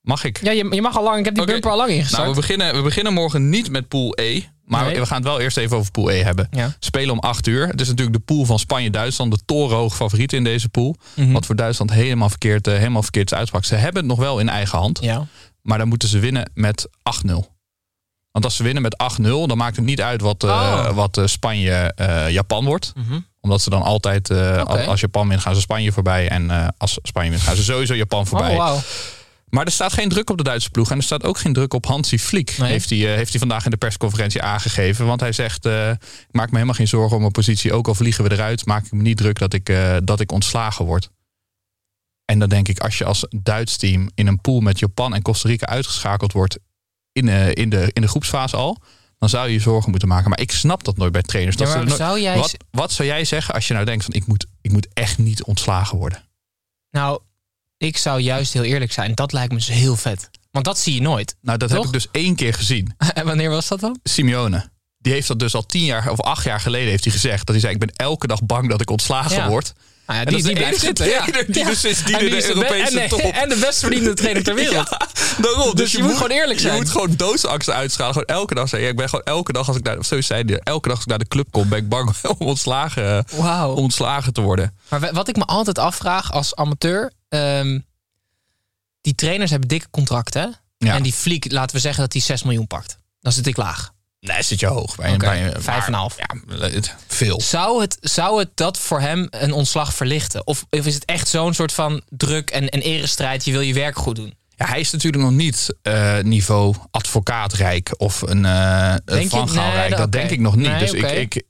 Mag 0.00 0.24
ik? 0.24 0.38
Ja, 0.42 0.50
je, 0.50 0.66
je 0.70 0.82
mag 0.82 0.96
al 0.96 1.02
lang. 1.02 1.18
Ik 1.18 1.24
heb 1.24 1.34
die 1.34 1.42
Oké. 1.42 1.52
bumper 1.52 1.70
al 1.70 1.76
lang 1.76 1.90
ingestart. 1.90 2.22
Nou, 2.22 2.34
we 2.34 2.40
beginnen, 2.40 2.74
we 2.74 2.82
beginnen 2.82 3.12
morgen 3.12 3.48
niet 3.48 3.70
met 3.70 3.88
pool 3.88 4.12
E. 4.20 4.42
Maar 4.64 4.84
Nee. 4.84 4.98
we 5.00 5.06
gaan 5.06 5.16
het 5.16 5.26
wel 5.26 5.40
eerst 5.40 5.56
even 5.56 5.76
over 5.76 5.90
pool 5.90 6.10
E 6.10 6.22
hebben. 6.22 6.48
Ja. 6.50 6.76
Spelen 6.78 7.10
om 7.12 7.18
8 7.18 7.46
uur. 7.46 7.66
Het 7.68 7.80
is 7.80 7.88
natuurlijk 7.88 8.16
de 8.16 8.22
pool 8.22 8.44
van 8.44 8.58
Spanje-Duitsland. 8.58 9.32
De 9.32 9.38
torenhoog 9.44 9.96
favoriet 9.96 10.32
in 10.32 10.44
deze 10.44 10.68
pool. 10.68 10.96
Mhm. 11.14 11.32
Wat 11.32 11.46
voor 11.46 11.56
Duitsland 11.56 11.92
helemaal 11.92 12.28
verkeerd, 12.28 12.66
eh, 12.66 12.74
helemaal 12.76 13.02
verkeerd 13.02 13.32
is. 13.32 13.48
Ze 13.60 13.74
hebben 13.74 14.02
het 14.02 14.10
nog 14.10 14.18
wel 14.18 14.38
in 14.38 14.48
eigen 14.48 14.78
hand. 14.78 14.98
Ja. 15.02 15.26
Maar 15.62 15.78
dan 15.78 15.88
moeten 15.88 16.08
ze 16.08 16.18
winnen 16.18 16.50
met 16.54 16.88
8-0. 17.02 17.56
Want 18.38 18.50
als 18.50 18.56
ze 18.58 18.62
winnen 18.62 18.82
met 18.82 18.96
8-0, 18.96 19.46
dan 19.46 19.56
maakt 19.56 19.76
het 19.76 19.84
niet 19.84 20.00
uit 20.00 20.20
wat, 20.20 20.44
eh, 20.44 20.50
Oh. 20.50 20.94
wat 20.94 21.16
eh, 21.16 21.26
Spanje-Japan 21.26 22.64
wordt. 22.64 22.92
Mhm. 22.96 23.20
Omdat 23.40 23.60
ze 23.60 23.70
dan 23.70 23.82
altijd, 23.82 24.30
eh, 24.30 24.62
als, 24.62 25.00
Japan 25.00 25.28
wint, 25.28 25.40
gaan 25.40 25.54
ze 25.54 25.60
Spanje 25.60 25.92
voorbij. 25.92 26.28
En 26.28 26.50
eh, 26.50 26.68
als 26.76 26.98
Spanje 27.02 27.30
wint, 27.30 27.42
gaan 27.42 27.56
ze 27.56 27.62
sowieso 27.62 27.94
Japan 27.94 28.26
voorbij. 28.26 28.50
Oh, 28.50 28.56
wauw. 28.56 28.80
Maar 29.50 29.64
er 29.64 29.72
staat 29.72 29.92
geen 29.92 30.08
druk 30.08 30.30
op 30.30 30.36
de 30.36 30.42
Duitse 30.42 30.70
ploeg. 30.70 30.90
En 30.90 30.96
er 30.96 31.02
staat 31.02 31.24
ook 31.24 31.38
geen 31.38 31.52
druk 31.52 31.74
op 31.74 31.86
Hansi 31.86 32.18
Flick. 32.18 32.58
Nee. 32.58 32.70
Heeft, 32.70 32.90
hij, 32.90 32.98
eh, 32.98 33.14
heeft 33.16 33.30
hij 33.30 33.38
vandaag 33.38 33.64
in 33.64 33.70
de 33.70 33.76
persconferentie 33.76 34.42
aangegeven. 34.42 35.06
Want 35.06 35.20
hij 35.20 35.32
zegt, 35.32 35.66
eh, 35.66 35.90
ik 35.90 36.28
maak 36.30 36.46
me 36.46 36.52
helemaal 36.52 36.74
geen 36.74 36.88
zorgen 36.88 37.14
om 37.14 37.20
mijn 37.20 37.32
positie. 37.32 37.72
Ook 37.72 37.88
al 37.88 37.94
vliegen 37.94 38.24
we 38.24 38.32
eruit, 38.32 38.66
maak 38.66 38.84
ik 38.84 38.92
me 38.92 39.02
niet 39.02 39.16
druk 39.16 39.38
dat 39.38 39.52
ik, 39.52 39.68
eh, 39.68 39.96
dat 40.04 40.20
ik 40.20 40.32
ontslagen 40.32 40.84
word. 40.84 41.10
En 42.24 42.38
dan 42.38 42.48
denk 42.48 42.68
ik, 42.68 42.78
als 42.78 42.98
je 42.98 43.04
als 43.04 43.26
Duits 43.36 43.76
team 43.76 44.10
in 44.14 44.26
een 44.26 44.40
pool 44.40 44.60
met 44.60 44.78
Japan 44.78 45.14
en 45.14 45.22
Costa 45.22 45.48
Rica 45.48 45.66
uitgeschakeld 45.66 46.32
wordt 46.32 46.58
in, 47.18 47.28
eh, 47.28 47.54
in, 47.54 47.68
de, 47.70 47.90
in 47.92 48.02
de 48.02 48.08
groepsfase 48.08 48.56
al, 48.56 48.78
dan 49.18 49.28
zou 49.28 49.46
je 49.46 49.52
je 49.52 49.60
zorgen 49.60 49.90
moeten 49.90 50.08
maken. 50.08 50.28
Maar 50.30 50.40
ik 50.40 50.52
snap 50.52 50.84
dat 50.84 50.96
nooit 50.96 51.12
bij 51.12 51.22
trainers. 51.22 51.56
Dat 51.56 51.68
ze 51.68 51.76
maar 51.76 51.84
nooit- 51.86 51.96
zou 51.98 52.20
jij 52.20 52.36
wat, 52.36 52.56
wat 52.70 52.92
zou 52.92 53.08
jij 53.08 53.24
zeggen 53.24 53.54
als 53.54 53.66
je 53.68 53.74
nou 53.74 53.86
denkt 53.86 54.04
van 54.04 54.14
ik 54.14 54.26
moet, 54.26 54.46
ik 54.60 54.72
moet 54.72 54.86
echt 54.92 55.18
niet 55.18 55.42
ontslagen 55.44 55.98
worden? 55.98 56.22
Nou, 56.90 57.20
ik 57.76 57.96
zou 57.96 58.20
juist 58.20 58.52
heel 58.52 58.62
eerlijk 58.62 58.92
zijn. 58.92 59.14
Dat 59.14 59.32
lijkt 59.32 59.50
me 59.52 59.58
dus 59.58 59.68
heel 59.68 59.96
vet. 59.96 60.30
Want 60.50 60.64
dat 60.64 60.78
zie 60.78 60.94
je 60.94 61.00
nooit. 61.00 61.36
Nou, 61.40 61.58
dat 61.58 61.68
Toch? 61.68 61.76
heb 61.78 61.86
ik 61.86 61.92
dus 61.92 62.08
één 62.10 62.34
keer 62.34 62.54
gezien. 62.54 62.94
En 63.14 63.26
wanneer 63.26 63.50
was 63.50 63.68
dat 63.68 63.80
dan? 63.80 63.98
Simeone. 64.02 64.70
Die 64.98 65.12
heeft 65.12 65.28
dat 65.28 65.38
dus 65.38 65.54
al 65.54 65.66
tien 65.66 65.84
jaar 65.84 66.10
of 66.10 66.20
acht 66.20 66.44
jaar 66.44 66.60
geleden 66.60 66.88
heeft 66.88 67.04
hij 67.04 67.12
gezegd. 67.12 67.38
Dat 67.46 67.48
hij 67.48 67.60
zei, 67.60 67.72
ik 67.72 67.78
ben 67.80 67.92
elke 67.92 68.26
dag 68.26 68.42
bang 68.44 68.68
dat 68.68 68.80
ik 68.80 68.90
ontslagen 68.90 69.36
Ja. 69.36 69.48
word. 69.48 69.72
Nou 70.08 70.20
ja, 70.20 70.26
die, 70.26 70.36
is 70.36 70.42
die 70.44 70.54
blijft 70.54 70.80
zitten. 70.80 71.06
Ja. 71.08 71.24
die 71.24 71.64
dus 71.64 71.84
En 71.84 71.90
in 72.12 72.18
die 72.18 72.30
de 72.30 72.36
is 72.36 72.48
Europese 72.48 73.00
en, 73.00 73.08
top- 73.08 73.20
En 73.20 73.48
de 73.48 73.56
best 73.56 73.78
verdiende 73.78 74.14
trainer 74.14 74.42
ter 74.42 74.54
wereld. 74.64 74.88
Ja, 74.90 75.08
daarom. 75.42 75.74
Dus 75.76 75.92
je 75.92 76.02
moet 76.02 76.12
gewoon 76.12 76.30
eerlijk 76.30 76.60
zijn. 76.60 76.72
Je 76.74 76.80
moet 76.80 76.90
gewoon 76.90 77.14
doodsangsten 77.16 77.74
uitschalen. 77.74 78.12
Gewoon 78.12 78.28
elke 78.28 78.54
dag 78.54 78.68
zeggen. 78.68 78.88
Ik 78.88 78.96
ben 78.96 79.08
gewoon 79.08 79.24
elke 79.24 79.52
dag 79.52 79.68
als 79.68 79.76
ik 79.76 79.82
naar, 79.82 79.98
of 79.98 80.06
zo 80.06 80.20
zei 80.20 80.54
elke 80.54 80.88
dag 80.88 80.96
als 80.96 81.04
ik 81.04 81.10
naar 81.10 81.18
de 81.18 81.28
club 81.28 81.46
kom, 81.50 81.68
ben 81.68 81.78
ik 81.78 81.88
bang 81.88 82.14
om 82.38 82.46
ontslagen, 82.46 83.24
om 83.36 83.44
ontslagen 83.76 84.32
te 84.32 84.40
worden. 84.40 84.76
Maar 84.88 85.00
wa- 85.00 85.12
wat 85.12 85.28
ik 85.28 85.36
me 85.36 85.44
altijd 85.44 85.78
afvraag 85.78 86.32
als 86.32 86.54
amateur. 86.56 87.12
ehm, 87.28 87.78
die 89.00 89.14
trainers 89.14 89.50
hebben 89.50 89.68
dikke 89.68 89.86
contracten. 89.90 90.54
En 90.78 91.02
die 91.02 91.12
fliek, 91.12 91.52
laten 91.52 91.76
we 91.76 91.80
zeggen 91.82 92.02
dat 92.02 92.12
hij 92.12 92.22
6 92.22 92.42
miljoen 92.42 92.66
pakt. 92.66 92.98
Dan 93.20 93.32
zit 93.32 93.46
ik 93.46 93.56
laag. 93.56 93.90
Nee, 94.20 94.42
zit 94.42 94.60
je 94.60 94.66
hoog. 94.66 94.96
Bij, 94.96 95.08
Oké, 95.12 95.18
bij, 95.26 95.52
vijf 95.58 95.86
en 95.86 95.92
een 95.92 95.98
half. 95.98 96.16
Ja, 96.16 96.80
veel. 97.06 97.40
Zou 97.40 97.80
het, 97.80 97.96
zou 98.00 98.38
het 98.38 98.48
dat 98.54 98.78
voor 98.78 99.00
hem 99.00 99.26
een 99.30 99.52
ontslag 99.52 99.94
verlichten? 99.94 100.46
Of, 100.46 100.64
of 100.70 100.86
is 100.86 100.94
het 100.94 101.04
echt 101.04 101.28
zo'n 101.28 101.54
soort 101.54 101.72
van 101.72 102.02
druk 102.08 102.50
en, 102.50 102.68
en 102.68 102.80
erestrijd? 102.80 103.44
Je 103.44 103.52
wil 103.52 103.60
je 103.60 103.74
werk 103.74 103.96
goed 103.98 104.16
doen. 104.16 104.34
Ja, 104.56 104.66
hij 104.66 104.80
is 104.80 104.90
natuurlijk 104.90 105.22
nog 105.22 105.32
niet 105.32 105.74
eh, 105.82 106.18
niveau 106.18 106.74
advocaatrijk 106.90 107.90
of 107.96 108.20
een, 108.22 108.42
Denk 109.04 109.22
je? 109.22 109.28
Van 109.28 109.48
Gaal 109.48 109.64
Nee, 109.66 109.74
rijk. 109.74 109.96
dat- 109.96 110.12
denk 110.12 110.30
ik 110.30 110.40
nog 110.40 110.56
niet. 110.56 110.66
Nee, 110.66 110.78
dus 110.78 110.92
ik, 110.92 111.10
ik, 111.10 111.42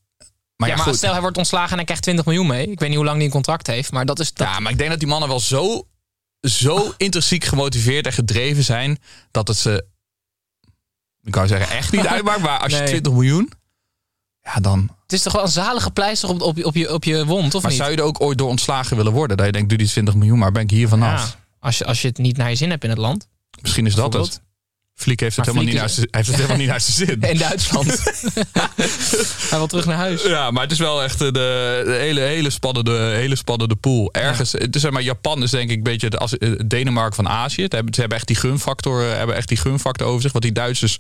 maar 0.57 0.69
ja, 0.69 0.77
ja, 0.77 0.85
maar 0.85 0.95
stel 0.95 1.13
hij 1.13 1.21
wordt 1.21 1.37
ontslagen 1.37 1.71
en 1.71 1.77
hij 1.77 1.85
krijgt 1.85 2.03
20 2.03 2.25
miljoen 2.25 2.47
mee. 2.47 2.71
Ik 2.71 2.79
weet 2.79 2.89
niet 2.89 2.97
hoe 2.97 3.07
lang 3.07 3.17
hij 3.17 3.27
een 3.27 3.33
contract 3.33 3.67
heeft. 3.67 3.93
Maar 3.93 4.07
dat 4.07 4.19
is... 4.21 4.33
Dat, 4.33 4.47
Ja, 4.47 4.59
maar 4.61 4.73
ik 4.73 4.79
denk 4.79 4.91
dat 4.91 4.99
die 4.99 5.09
mannen 5.09 5.29
wel 5.29 5.41
zo, 5.41 5.87
zo 6.41 6.95
intrinsiek 6.97 7.45
gemotiveerd 7.45 8.07
en 8.07 8.13
gedreven 8.13 8.65
zijn 8.65 8.99
dat 9.31 9.49
het 9.49 9.57
ze, 9.57 9.85
ik 11.23 11.33
kan 11.33 11.49
zeggen, 11.49 11.77
echt 11.77 11.93
niet 11.93 12.07
uitmaakt. 12.17 12.41
Maar 12.41 12.59
als 12.59 12.73
je 12.73 12.79
Nee. 12.79 12.89
20 12.89 13.13
miljoen, 13.13 13.51
ja, 14.43 14.55
dan. 14.61 14.91
Het 15.03 15.13
is 15.13 15.23
toch 15.23 15.33
wel 15.33 15.43
een 15.43 15.49
zalige 15.49 15.91
pleister 15.91 16.29
op, 16.29 16.43
op, 16.43 16.57
je- 16.57 16.65
op, 16.65 16.75
je, 16.75 16.93
op 16.93 17.05
je 17.05 17.25
wond, 17.25 17.55
of 17.55 17.63
Maar 17.63 17.71
niet? 17.71 17.81
zou 17.81 17.91
je 17.93 17.97
er 17.97 18.03
ook 18.03 18.21
ooit 18.21 18.39
door 18.39 18.49
ontslagen 18.49 18.97
willen 18.97 19.13
worden? 19.13 19.37
Dat 19.37 19.47
je 19.47 19.53
denkt, 19.53 19.69
doe 19.69 19.79
die 19.79 19.87
20 19.87 20.15
miljoen, 20.15 20.39
maar 20.39 20.53
ben 20.53 20.63
ik 20.63 20.71
hier 20.71 20.89
vanaf? 20.89 21.31
Ja, 21.33 21.45
als, 21.61 21.79
je, 21.79 21.85
als 21.85 22.03
je 22.03 22.09
het 22.09 22.19
niet 22.19 22.37
naar 22.37 22.51
je 22.51 22.57
zin 22.57 22.71
hebt 22.71 22.85
in 22.85 22.91
het 22.91 22.99
land. 22.99 23.29
Misschien 23.63 23.87
is 23.87 23.95
dat 23.95 24.13
het. 24.13 24.41
Fliek 24.99 25.21
heeft 25.21 25.37
het, 25.37 25.45
helemaal 25.47 25.64
niet, 25.67 25.75
Fliek 25.78 25.88
is- 25.88 25.95
zijn- 25.95 26.09
hij 26.11 26.21
heeft 26.21 26.26
het 26.28 26.37
helemaal 26.37 26.59
niet 26.59 26.69
naar 26.69 26.81
zijn 26.81 27.07
zin. 27.07 27.21
In 27.31 27.38
Duitsland. 27.38 27.87
Hij 29.50 29.59
wil 29.59 29.67
terug 29.67 29.87
naar 29.87 29.97
huis. 29.97 30.23
Ja, 30.23 30.50
maar 30.50 30.62
het 30.62 30.73
is 30.73 30.78
wel 30.78 31.02
echt 31.02 31.21
eh, 31.21 31.26
de, 31.26 31.83
de 31.85 31.97
hele, 32.00 32.21
hele, 32.21 32.50
spannende, 32.50 32.93
hele 32.99 33.37
spannende 33.37 33.76
pool. 33.76 34.12
Ergens, 34.12 34.52
het 34.52 34.75
is, 34.75 34.81
zeg 34.81 34.90
maar, 34.90 35.02
Japan 35.02 35.43
is 35.43 35.50
denk 35.50 35.71
ik 35.71 35.76
een 35.76 35.83
beetje 35.83 36.11
de, 36.11 36.19
als, 36.19 36.38
eh, 36.38 36.52
Denemarken 36.67 37.14
van 37.14 37.28
Azië. 37.28 37.64
Hebben, 37.69 37.95
ze 37.95 38.00
hebben 38.00 38.19
echt 38.19 38.26
die 38.26 38.37
gunfactor, 38.37 39.11
eh, 39.11 39.17
hebben 39.17 39.37
echt 39.37 39.49
die 39.49 39.57
gunfactor 39.57 40.07
over 40.07 40.23
zich. 40.23 40.33
Wat 40.33 40.43
die 40.43 40.52
Duitsers 40.52 40.99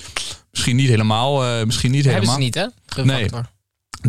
misschien 0.50 0.76
niet 0.76 0.88
helemaal, 0.88 1.44
eh, 1.44 1.64
misschien 1.64 1.90
niet 1.90 2.04
Hebben 2.04 2.20
helemaal. 2.28 2.40
ze 2.40 2.44
niet, 2.46 2.54
hè? 2.54 2.66
Gunfactor. 2.86 3.46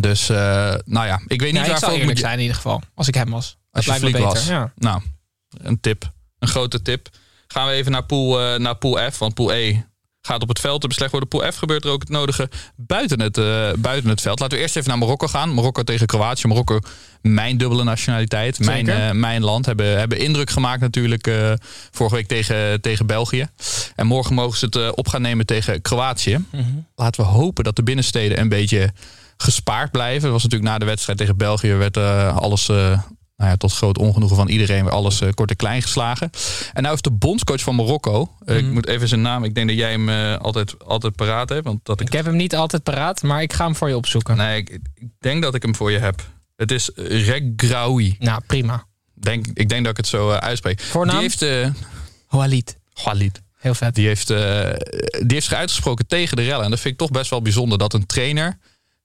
Dus, 0.00 0.28
eh, 0.28 0.36
nou 0.84 1.06
ja, 1.06 1.20
ik 1.26 1.40
weet 1.40 1.52
niet 1.52 1.56
Ja, 1.56 1.60
ik 1.60 1.66
waarvoor 1.66 1.78
zou 1.78 1.92
ik 1.92 1.98
eerlijk 1.98 2.06
moet- 2.06 2.18
zijn 2.18 2.34
in 2.34 2.40
ieder 2.40 2.56
geval. 2.56 2.82
Als 2.94 3.08
ik 3.08 3.14
hem 3.14 3.30
was. 3.30 3.56
Als 3.70 3.84
je 3.84 3.90
dat 3.90 4.00
lijkt 4.00 4.16
me 4.18 4.22
flink 4.22 4.34
beter. 4.42 4.50
was. 4.50 4.58
Ja. 4.60 4.72
Nou, 4.76 5.02
een 5.58 5.80
tip. 5.80 6.10
Een 6.38 6.48
grote 6.48 6.82
tip. 6.82 7.08
Gaan 7.52 7.66
we 7.66 7.72
even 7.72 7.92
naar 7.92 8.04
pool, 8.04 8.40
eh, 8.40 8.58
naar 8.58 8.76
pool 8.76 9.10
F. 9.10 9.18
Want 9.18 9.34
pool 9.34 9.52
E 9.52 9.82
gaat 10.22 10.42
op 10.42 10.48
het 10.48 10.60
veld 10.60 10.80
te 10.80 10.88
beslecht 10.88 11.10
worden. 11.10 11.28
Pool 11.28 11.52
F 11.52 11.56
gebeurt 11.56 11.84
er 11.84 11.90
ook 11.90 12.00
het 12.00 12.08
nodige 12.08 12.50
buiten 12.76 13.20
het, 13.20 13.38
eh, 13.38 13.72
buiten 13.78 14.10
het 14.10 14.20
veld. 14.20 14.40
Laten 14.40 14.56
we 14.56 14.62
eerst 14.62 14.76
even 14.76 14.88
naar 14.88 14.98
Marokko 14.98 15.26
gaan. 15.26 15.54
Marokko 15.54 15.82
tegen 15.82 16.06
Kroatië. 16.06 16.46
Marokko, 16.46 16.78
mijn 17.22 17.56
dubbele 17.56 17.84
nationaliteit. 17.84 18.58
Mijn, 18.58 18.88
eh, 18.88 19.10
mijn 19.10 19.44
land. 19.44 19.66
Hebben, 19.66 19.98
hebben 19.98 20.18
indruk 20.18 20.50
gemaakt 20.50 20.80
natuurlijk 20.80 21.30
vorige 21.90 22.14
week 22.14 22.26
tegen, 22.26 22.80
tegen 22.80 23.06
België. 23.06 23.46
En 23.96 24.06
morgen 24.06 24.34
mogen 24.34 24.58
ze 24.58 24.64
het 24.64 24.94
op 24.94 25.08
gaan 25.08 25.22
nemen 25.22 25.46
tegen 25.46 25.82
Kroatië. 25.82 26.44
Mhm. 26.50 26.64
Laten 26.94 27.24
we 27.24 27.30
hopen 27.30 27.64
dat 27.64 27.76
de 27.76 27.82
binnensteden 27.82 28.40
een 28.40 28.48
beetje 28.48 28.92
gespaard 29.36 29.90
blijven. 29.90 30.22
Dat 30.22 30.32
was 30.32 30.42
natuurlijk 30.42 30.70
na 30.70 30.78
de 30.78 30.84
wedstrijd 30.84 31.18
tegen 31.18 31.36
België 31.36 31.72
werd 31.72 31.96
alles 32.36 32.68
nou 33.40 33.52
ja, 33.52 33.56
tot 33.56 33.72
groot 33.72 33.98
ongenoegen 33.98 34.36
van 34.36 34.48
iedereen 34.48 34.84
weer 34.84 34.92
alles 34.92 35.20
eh, 35.20 35.28
kort 35.34 35.50
en 35.50 35.56
klein 35.56 35.82
geslagen. 35.82 36.30
En 36.72 36.82
nou 36.82 36.94
is 36.94 37.00
de 37.02 37.10
bondscoach 37.10 37.60
van 37.60 37.74
Marokko. 37.74 38.30
eh, 38.44 38.56
Ik 38.56 38.64
Mhm. 38.64 38.72
moet 38.72 38.86
even 38.86 39.08
zijn 39.08 39.20
naam. 39.22 39.44
Ik 39.44 39.54
denk 39.54 39.68
dat 39.68 39.76
jij 39.76 39.90
hem 39.90 40.08
eh, 40.08 40.36
altijd, 40.36 40.84
altijd 40.84 41.16
paraat 41.16 41.48
hebt. 41.48 41.64
Want 41.64 41.84
dat 41.84 42.00
ik, 42.00 42.06
Ik 42.06 42.12
heb 42.12 42.24
hem 42.24 42.36
niet 42.36 42.54
altijd 42.56 42.82
paraat, 42.82 43.22
maar 43.22 43.42
ik 43.42 43.52
ga 43.52 43.64
hem 43.64 43.76
voor 43.76 43.88
je 43.88 43.96
opzoeken. 43.96 44.36
nee, 44.36 44.58
ik, 44.58 44.78
ik 44.94 45.08
denk 45.18 45.42
dat 45.42 45.54
ik 45.54 45.62
hem 45.62 45.74
voor 45.74 45.90
je 45.92 45.98
heb. 45.98 46.22
Het 46.56 46.70
is 46.72 46.90
Regraoui. 46.94 48.16
Nou, 48.18 48.40
prima. 48.46 48.84
Denk, 49.14 49.46
ik 49.54 49.68
denk 49.68 49.82
dat 49.82 49.90
ik 49.90 49.96
het 49.96 50.06
zo 50.06 50.30
uitspreek. 50.30 50.80
Voornaam? 50.80 51.14
Die 51.14 51.22
heeft, 51.24 51.42
eh 51.42 51.68
Walid. 52.28 52.78
Khalid. 52.92 53.42
Heel 53.58 53.74
vet. 53.74 53.94
Die 53.94 54.06
heeft, 54.06 54.30
eh, 54.30 54.70
die 55.10 55.32
heeft 55.32 55.46
zich 55.46 55.52
uitgesproken 55.58 56.06
tegen 56.06 56.36
de 56.36 56.42
rellen. 56.42 56.64
En 56.64 56.70
dat 56.70 56.80
vind 56.80 56.92
ik 56.94 57.00
toch 57.00 57.10
best 57.10 57.30
wel 57.30 57.42
bijzonder. 57.42 57.78
Dat 57.78 57.92
een 57.94 58.06
trainer... 58.06 58.58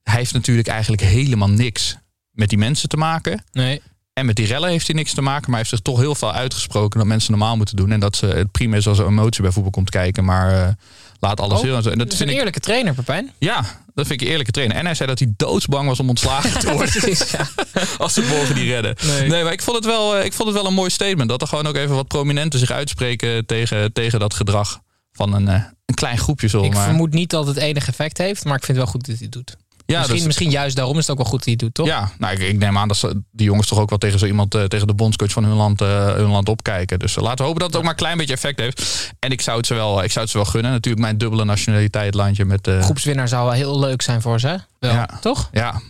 Hij 0.03 0.15
heeft 0.17 0.33
natuurlijk 0.33 0.67
eigenlijk 0.67 1.01
helemaal 1.01 1.49
niks 1.49 1.97
met 2.31 2.49
die 2.49 2.57
mensen 2.57 2.89
te 2.89 2.97
maken. 2.97 3.43
Nee. 3.51 3.81
En 4.19 4.25
met 4.25 4.35
die 4.35 4.45
rellen 4.45 4.69
heeft 4.69 4.87
hij 4.87 4.95
niks 4.95 5.13
te 5.13 5.21
maken. 5.21 5.41
Maar 5.41 5.49
hij 5.49 5.57
heeft 5.57 5.69
zich 5.69 5.79
toch 5.79 5.99
heel 5.99 6.15
veel 6.15 6.33
uitgesproken 6.33 6.99
dat 6.99 7.07
mensen 7.07 7.31
normaal 7.31 7.57
moeten 7.57 7.75
doen. 7.75 7.91
En 7.91 7.99
dat 7.99 8.15
ze, 8.15 8.25
het 8.25 8.51
prima 8.51 8.75
is 8.75 8.87
als 8.87 8.99
er 8.99 9.07
emotie 9.07 9.41
bij 9.41 9.51
voetbal 9.51 9.71
komt 9.71 9.89
kijken. 9.89 10.25
Maar 10.25 10.61
eh, 10.67 10.73
laat 11.19 11.39
alles 11.39 11.57
Oh, 11.57 11.63
heel... 11.63 11.75
En 11.75 11.83
dat 11.83 11.97
Dat 11.97 12.07
is 12.07 12.11
een 12.11 12.17
vind 12.17 12.29
ik, 12.29 12.35
eerlijke 12.37 12.59
trainer, 12.59 12.93
Pepijn. 12.93 13.31
ja, 13.37 13.55
dat 13.93 14.07
vind 14.07 14.11
ik 14.11 14.21
een 14.21 14.27
eerlijke 14.27 14.51
trainer. 14.51 14.77
En 14.77 14.85
hij 14.85 14.95
zei 14.95 15.09
dat 15.09 15.19
hij 15.19 15.33
doodsbang 15.37 15.87
was 15.87 15.99
om 15.99 16.09
ontslagen 16.09 16.59
te 16.59 16.71
worden. 16.71 16.89
Precies, 16.99 17.31
ja. 17.31 17.47
als 17.97 18.13
ze 18.13 18.21
morgen 18.21 18.55
die 18.55 18.71
redden. 18.71 18.95
Nee. 19.05 19.29
Nee, 19.29 19.43
maar 19.43 19.53
ik 19.53 19.61
vond, 19.61 19.75
het 19.75 19.85
wel, 19.85 20.15
eh, 20.17 20.25
ik 20.25 20.33
vond 20.33 20.47
het 20.49 20.57
wel 20.57 20.67
een 20.67 20.73
mooi 20.73 20.89
statement. 20.89 21.29
Dat 21.29 21.41
er 21.41 21.47
gewoon 21.47 21.67
ook 21.67 21.75
even 21.75 21.95
wat 21.95 22.07
prominenten 22.07 22.59
zich 22.59 22.71
uitspreken 22.71 23.45
tegen, 23.45 23.93
tegen 23.93 24.19
dat 24.19 24.33
gedrag 24.33 24.79
van 25.11 25.33
een, 25.33 25.47
eh, 25.47 25.63
een 25.85 25.95
klein 25.95 26.17
groepje. 26.17 26.47
We 26.49 26.57
Ik 26.65 26.73
maar. 26.73 26.83
vermoed 26.85 27.13
niet 27.13 27.29
dat 27.29 27.47
het 27.47 27.57
enig 27.57 27.87
effect 27.87 28.17
heeft, 28.17 28.45
maar 28.45 28.55
ik 28.57 28.63
vind 28.63 28.77
het 28.77 28.85
wel 28.87 28.95
goed 28.95 29.05
dat 29.05 29.15
hij 29.15 29.23
het 29.23 29.31
doet. 29.31 29.55
Ja, 29.85 29.97
misschien, 29.97 30.17
dus- 30.17 30.25
misschien 30.25 30.49
juist 30.49 30.75
daarom 30.75 30.97
is 30.97 31.01
het 31.01 31.11
ook 31.11 31.17
wel 31.17 31.25
goed 31.25 31.37
dat 31.37 31.43
hij 31.43 31.53
het 31.53 31.61
doet, 31.61 31.73
toch? 31.73 31.87
Ja, 31.87 32.11
nou, 32.17 32.33
ik, 32.33 32.39
ik 32.39 32.57
neem 32.57 32.77
aan 32.77 32.87
dat 32.87 32.97
ze, 32.97 33.21
die 33.31 33.45
jongens 33.45 33.67
toch 33.67 33.79
ook 33.79 33.89
wel 33.89 33.97
tegen 33.97 34.19
zo 34.19 34.25
iemand, 34.25 34.55
eh, 34.55 34.63
tegen 34.63 34.87
de 34.87 34.93
bondscoach 34.93 35.31
van 35.31 35.43
hun 35.43 35.55
land, 35.55 35.81
eh, 35.81 36.13
hun 36.13 36.29
land 36.29 36.49
opkijken. 36.49 36.99
Dus 36.99 37.17
eh, 37.17 37.23
laten 37.23 37.37
we 37.37 37.43
hopen 37.43 37.59
dat 37.59 37.67
het 37.67 37.77
ook 37.77 37.83
maar 37.83 37.91
een 37.91 37.97
klein 37.97 38.17
beetje 38.17 38.33
effect 38.33 38.59
heeft. 38.59 39.11
En 39.19 39.31
ik 39.31 39.41
zou 39.41 39.57
het 39.57 39.65
ze 39.65 39.73
wel, 39.73 40.03
ik 40.03 40.11
zou 40.11 40.19
het 40.23 40.29
ze 40.29 40.37
wel 40.37 40.45
gunnen. 40.45 40.71
Natuurlijk 40.71 41.03
mijn 41.03 41.17
dubbele 41.17 41.45
nationaliteit 41.45 42.13
landje 42.13 42.45
met. 42.45 42.69
Groepswinnaar 42.81 43.27
zou 43.27 43.43
wel 43.45 43.53
heel 43.53 43.79
leuk 43.79 44.01
zijn 44.01 44.21
voor 44.21 44.39
ze. 44.39 44.59
Wel, 44.79 44.93
Ja. 44.93 45.09
toch? 45.21 45.49
Ja, 45.51 45.81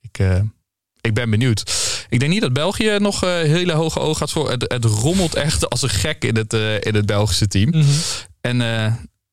ik, 0.00 0.42
ik 1.00 1.14
ben 1.14 1.30
benieuwd. 1.30 1.72
Ik 2.08 2.20
denk 2.20 2.32
niet 2.32 2.40
dat 2.40 2.52
België 2.52 2.96
nog 2.98 3.20
hele 3.20 3.72
hoge 3.72 4.00
ogen 4.00 4.16
gaat 4.16 4.30
voor. 4.30 4.50
Het, 4.50 4.64
het 4.72 4.84
rommelt 4.84 5.34
echt 5.34 5.70
als 5.70 5.82
een 5.82 5.88
gek 5.88 6.24
in 6.24 6.36
het, 6.36 6.52
in 6.84 6.94
het 6.94 7.06
Belgische 7.06 7.46
team. 7.46 7.68
Mhm. 7.68 7.84
En 8.40 8.60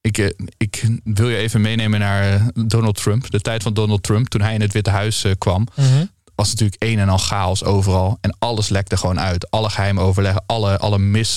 ik, 0.01 0.17
eh, 0.17 0.29
ik 0.57 0.83
wil 1.03 1.29
je 1.29 1.37
even 1.37 1.61
meenemen 1.61 1.99
naar 1.99 2.33
eh, 2.33 2.47
Donald 2.65 2.95
Trump. 3.01 3.31
De 3.31 3.39
tijd 3.39 3.63
van 3.63 3.73
Donald 3.73 4.03
Trump, 4.03 4.27
toen 4.27 4.41
hij 4.41 4.53
in 4.53 4.61
het 4.61 4.73
Witte 4.73 4.89
Huis 4.89 5.23
eh, 5.23 5.31
kwam. 5.37 5.67
Mhm. 5.75 6.05
was 6.35 6.49
natuurlijk 6.49 6.83
een 6.83 6.99
en 6.99 7.09
al 7.09 7.17
chaos 7.17 7.63
overal. 7.63 8.17
En 8.21 8.35
alles 8.39 8.69
lekte 8.69 8.97
gewoon 8.97 9.19
uit. 9.19 9.51
Alle 9.51 9.69
geheime 9.69 10.01
overleggen, 10.01 10.43
alle, 10.45 10.77
alle 10.77 10.99
mis, 10.99 11.35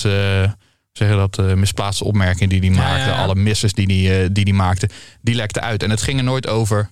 zeggen 0.91 1.17
dat, 1.17 1.55
misplaatste 1.55 2.03
opmerkingen 2.03 2.49
die 2.49 2.59
hij 2.59 2.69
maakte. 2.69 3.09
ja, 3.09 3.15
ja. 3.15 3.23
Alle 3.23 3.35
misses 3.35 3.73
die 3.73 4.07
hij, 4.07 4.31
die 4.31 4.43
hij 4.43 4.53
maakte. 4.53 4.89
Die 5.21 5.35
lekten 5.35 5.61
uit. 5.61 5.83
En 5.83 5.89
het 5.89 6.01
ging 6.01 6.17
er 6.17 6.23
nooit 6.23 6.47
over 6.47 6.89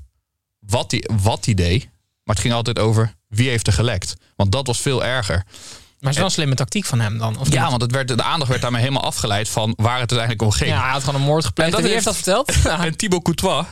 wat 0.60 0.92
hij 0.92 1.04
wat 1.22 1.44
die 1.44 1.56
deed. 1.56 1.84
Maar 2.24 2.36
het 2.36 2.40
ging 2.40 2.54
altijd 2.54 2.80
over 2.80 3.16
wie 3.28 3.50
heeft 3.50 3.68
er 3.68 3.74
gelekt. 3.74 4.16
Want 4.36 4.52
dat 4.52 4.68
was 4.68 4.82
veel 4.82 5.04
erger. 5.04 5.44
Maar 6.02 6.10
het 6.10 6.20
is 6.20 6.26
wel 6.26 6.26
een 6.26 6.32
slimme 6.32 6.56
tactiek 6.56 6.86
van 6.86 7.00
hem 7.00 7.18
dan. 7.18 7.38
Of 7.40 7.52
Ja, 7.54 7.62
niet? 7.62 7.70
want 7.70 7.82
het 7.82 7.92
werd, 7.92 8.08
de 8.08 8.24
aandacht 8.24 8.50
werd 8.50 8.62
daarmee 8.62 8.82
helemaal 8.82 9.04
afgeleid 9.04 9.50
van 9.50 9.74
waar 9.76 10.00
het 10.00 10.12
uiteindelijk 10.12 10.42
om 10.42 10.52
ging. 10.52 10.70
ja, 10.70 10.82
hij 10.82 10.92
had 10.92 11.04
gewoon 11.04 11.20
een 11.22 11.28
moord 11.28 11.46
gepleegd. 11.46 11.74
En 11.76 11.84
wie 11.84 11.92
heeft 11.92 12.06
dat 12.06 12.16
verteld? 12.16 12.54
Ja. 12.64 12.86
En 12.86 12.98
Thibaut 12.98 13.24
Courtois 13.24 13.66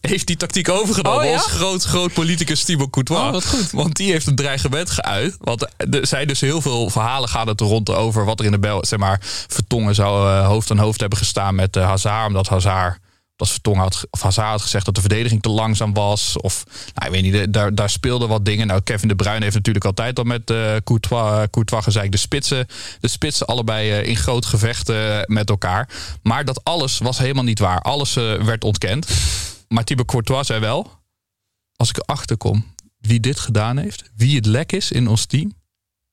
heeft 0.00 0.26
die 0.26 0.36
tactiek 0.36 0.68
overgenomen 0.68 1.18
Oh, 1.20 1.24
ja? 1.26 1.32
als 1.34 1.46
groot, 1.46 1.82
groot 1.84 2.12
politicus 2.12 2.64
Thibaut 2.64 2.90
Courtois. 2.90 3.20
Oh, 3.20 3.30
wat 3.30 3.46
goed. 3.46 3.70
Want 3.70 3.96
die 3.96 4.10
heeft 4.12 4.26
een 4.26 4.34
dreigement 4.34 4.90
geuit. 4.90 5.36
Want 5.40 5.66
er 5.90 6.06
zijn 6.06 6.26
dus 6.28 6.40
heel 6.40 6.60
veel 6.60 6.90
verhalen 6.90 7.28
gaan 7.28 7.48
het 7.48 7.60
rond 7.60 7.90
over 7.90 8.24
wat 8.24 8.38
er 8.40 8.44
in 8.46 8.52
de 8.52 8.58
bel, 8.58 8.84
zeg 8.86 8.98
maar, 8.98 9.18
Vertongen 9.48 9.94
zou 9.94 10.30
eh, 10.30 10.46
hoofd 10.46 10.70
aan 10.70 10.78
hoofd 10.78 11.00
hebben 11.00 11.18
gestaan 11.18 11.54
met 11.54 11.76
uh, 11.76 11.84
Hazard. 11.86 12.26
Omdat 12.26 12.48
Hazard, 12.48 12.98
dat 13.44 13.52
Vertongen 13.52 13.80
had, 13.80 14.06
of 14.10 14.22
Hazard 14.22 14.48
had 14.48 14.62
gezegd 14.62 14.84
dat 14.84 14.94
de 14.94 15.00
verdediging 15.00 15.42
te 15.42 15.48
langzaam 15.48 15.92
was. 15.92 16.40
Of, 16.40 16.64
nou, 16.94 17.14
ik 17.14 17.22
weet 17.22 17.32
niet, 17.32 17.52
daar, 17.52 17.74
daar 17.74 17.90
speelden 17.90 18.28
wat 18.28 18.44
dingen. 18.44 18.66
Nou, 18.66 18.80
Kevin 18.80 19.08
de 19.08 19.14
Bruyne 19.14 19.42
heeft 19.42 19.54
natuurlijk 19.54 19.84
altijd 19.84 20.18
al 20.18 20.24
met 20.24 20.50
eh 20.50 20.76
Courtois, 20.84 21.46
Courtois 21.50 21.84
gezegd. 21.84 22.12
De 22.12 22.16
spitsen, 22.16 22.66
de 23.00 23.08
spitsen 23.08 23.46
allebei 23.46 23.90
eh, 23.90 24.08
in 24.08 24.16
groot 24.16 24.46
gevecht 24.46 24.88
eh, 24.88 25.20
met 25.24 25.50
elkaar. 25.50 25.88
Maar 26.22 26.44
dat 26.44 26.64
alles 26.64 26.98
was 26.98 27.18
helemaal 27.18 27.44
niet 27.44 27.58
waar. 27.58 27.80
Alles 27.80 28.16
eh, 28.16 28.42
werd 28.42 28.64
ontkend. 28.64 29.08
Maar 29.68 29.84
Thibaut 29.84 30.06
Courtois 30.06 30.46
zei 30.46 30.60
wel, 30.60 30.90
als 31.76 31.88
ik 31.88 31.98
erachter 31.98 32.36
kom 32.36 32.72
wie 32.98 33.20
dit 33.20 33.38
gedaan 33.38 33.76
heeft, 33.76 34.10
wie 34.16 34.36
het 34.36 34.46
lek 34.46 34.72
is 34.72 34.92
in 34.92 35.08
ons 35.08 35.26
team, 35.26 35.52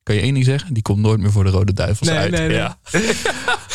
kan 0.04 0.16
je 0.16 0.22
één 0.22 0.34
ding 0.34 0.46
zeggen, 0.46 0.74
die 0.74 0.84
komt 0.84 1.00
nooit 1.00 1.20
meer 1.20 1.32
voor 1.32 1.44
de 1.44 1.50
Rode 1.50 1.74
Duivels 1.74 2.10
Nee, 2.10 2.18
uit. 2.18 2.32
nee, 2.32 2.48
nee. 2.48 2.58
Ja. 2.58 2.78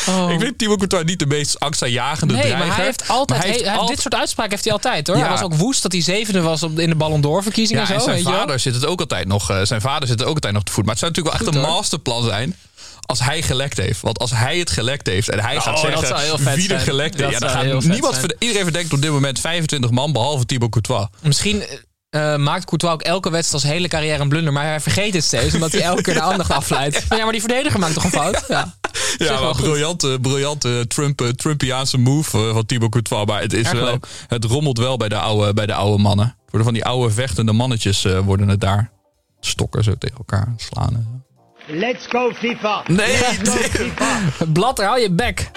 Oh. 0.09 0.31
Ik 0.31 0.39
vind 0.39 0.57
Thibaut 0.57 0.77
Courtois 0.77 1.03
niet 1.03 1.19
de 1.19 1.25
meest 1.25 1.59
angstaanjagende 1.59 2.33
Nee, 2.33 2.41
dreiger. 2.43 2.67
maar 2.67 2.75
hij 2.75 2.85
heeft 2.85 3.07
altijd, 3.07 3.43
hij 3.43 3.51
heeft 3.77 3.87
dit 3.87 4.01
soort 4.01 4.15
uitspraken 4.15 4.51
heeft 4.51 4.63
hij 4.63 4.73
altijd 4.73 5.07
hoor. 5.07 5.15
Ja. 5.15 5.21
Hij 5.21 5.31
was 5.31 5.41
ook 5.41 5.53
woest 5.53 5.81
dat 5.81 5.91
hij 5.91 6.01
zevende 6.01 6.41
was 6.41 6.63
op, 6.63 6.79
in 6.79 6.89
de 6.89 6.95
Ballon 6.95 7.21
d'Or 7.21 7.43
verkiezingen 7.43 7.81
Ja, 7.81 7.87
en 7.89 7.93
en 7.95 7.99
zo. 7.99 8.05
zijn 8.05 8.15
weet 8.17 8.25
je 8.25 8.31
wel? 8.31 8.39
vader 8.41 8.59
zit 8.59 8.73
het 8.73 8.85
ook 8.85 8.99
altijd 8.99 9.27
nog. 9.27 9.49
eh, 9.49 9.61
zijn 9.63 9.81
vader 9.81 10.07
zit 10.07 10.19
er 10.21 10.27
ook 10.27 10.33
altijd 10.35 10.53
nog 10.53 10.63
te 10.63 10.71
voet. 10.71 10.85
Maar 10.85 10.91
het 10.95 10.99
zou 11.03 11.11
natuurlijk 11.11 11.37
wel 11.37 11.45
Goed, 11.47 11.55
echt 11.55 11.63
een 11.65 11.69
hoor. 11.69 11.77
masterplan 11.79 12.23
zijn. 12.23 12.55
Als 13.05 13.19
hij 13.19 13.41
gelekt 13.41 13.77
heeft. 13.77 14.01
Want 14.01 14.19
als 14.19 14.31
hij 14.31 14.57
het 14.57 14.69
gelekt 14.71 15.07
heeft 15.07 15.29
en 15.29 15.39
hij 15.39 15.51
Nou, 15.55 15.61
gaat 15.61 15.73
dat 15.73 15.81
zeggen 15.83 16.07
zou 16.07 16.21
heel 16.21 16.37
vet 16.37 16.55
wie 16.55 16.73
er 16.73 16.79
gelekt 16.79 17.19
heeft. 17.19 17.31
Ja, 17.31 17.39
dan 17.39 17.49
gaat 17.49 17.83
niemand 17.85 18.35
Iedereen 18.39 18.63
verdenkt 18.63 18.93
op 18.93 19.01
dit 19.01 19.11
moment 19.11 19.39
25 19.39 19.89
man, 19.89 20.11
behalve 20.13 20.45
Thibaut 20.45 20.71
Courtois. 20.71 21.07
Misschien 21.21 21.63
eh, 22.17 22.35
maakt 22.37 22.65
Courtois 22.65 22.93
ook 22.93 23.01
elke 23.01 23.29
wedstrijd 23.29 23.63
als 23.63 23.73
hele 23.73 23.87
carrière 23.87 24.21
een 24.21 24.29
blunder. 24.29 24.53
Maar 24.53 24.65
hij 24.65 24.79
vergeet 24.79 25.13
het 25.13 25.23
steeds, 25.23 25.53
omdat 25.53 25.71
hij 25.71 25.81
elke 25.81 26.01
keer 26.01 26.13
de 26.13 26.21
aandacht 26.21 26.51
afleidt. 26.51 27.05
Ja, 27.17 27.23
maar 27.23 27.31
die 27.31 27.41
verdediger 27.41 27.79
maakt 27.79 27.93
toch 27.93 28.03
een 28.03 28.09
fout? 28.09 28.43
Ja, 28.47 28.73
Ja, 29.17 29.39
maar 29.39 29.55
briljante, 29.55 30.17
briljante 30.21 30.85
Trump, 30.87 31.21
eh, 31.21 31.27
Trumpiaanse 31.27 31.97
move 31.97 32.37
eh, 32.37 32.53
van 32.53 32.65
Thibaut 32.65 32.91
Courtois. 32.91 33.25
Maar 33.25 33.41
het, 33.41 33.53
is 33.53 33.71
wel, 33.71 33.99
het 34.27 34.43
rommelt 34.43 34.77
wel 34.77 34.97
bij 34.97 35.09
de 35.09 35.17
oude, 35.17 35.53
bij 35.53 35.65
de 35.65 35.73
oude 35.73 36.01
mannen. 36.03 36.35
Worden 36.41 36.63
van 36.63 36.73
die 36.73 36.85
oude 36.85 37.13
vechtende 37.13 37.53
mannetjes 37.53 38.05
eh, 38.05 38.19
worden 38.19 38.47
het 38.47 38.61
daar. 38.61 38.89
Stokken 39.39 39.83
zo 39.83 39.93
tegen 39.99 40.17
elkaar 40.17 40.53
slaan. 40.57 40.95
en 40.95 41.07
zo. 41.11 41.75
Let's 41.75 42.05
go 42.09 42.31
FIFA. 42.33 42.83
Nee, 42.87 43.19
Let's 43.19 43.49
go. 43.49 43.83
FIFA. 43.83 44.19
Blatter, 44.53 44.85
hou 44.85 44.99
je 44.99 45.11
bek. 45.11 45.51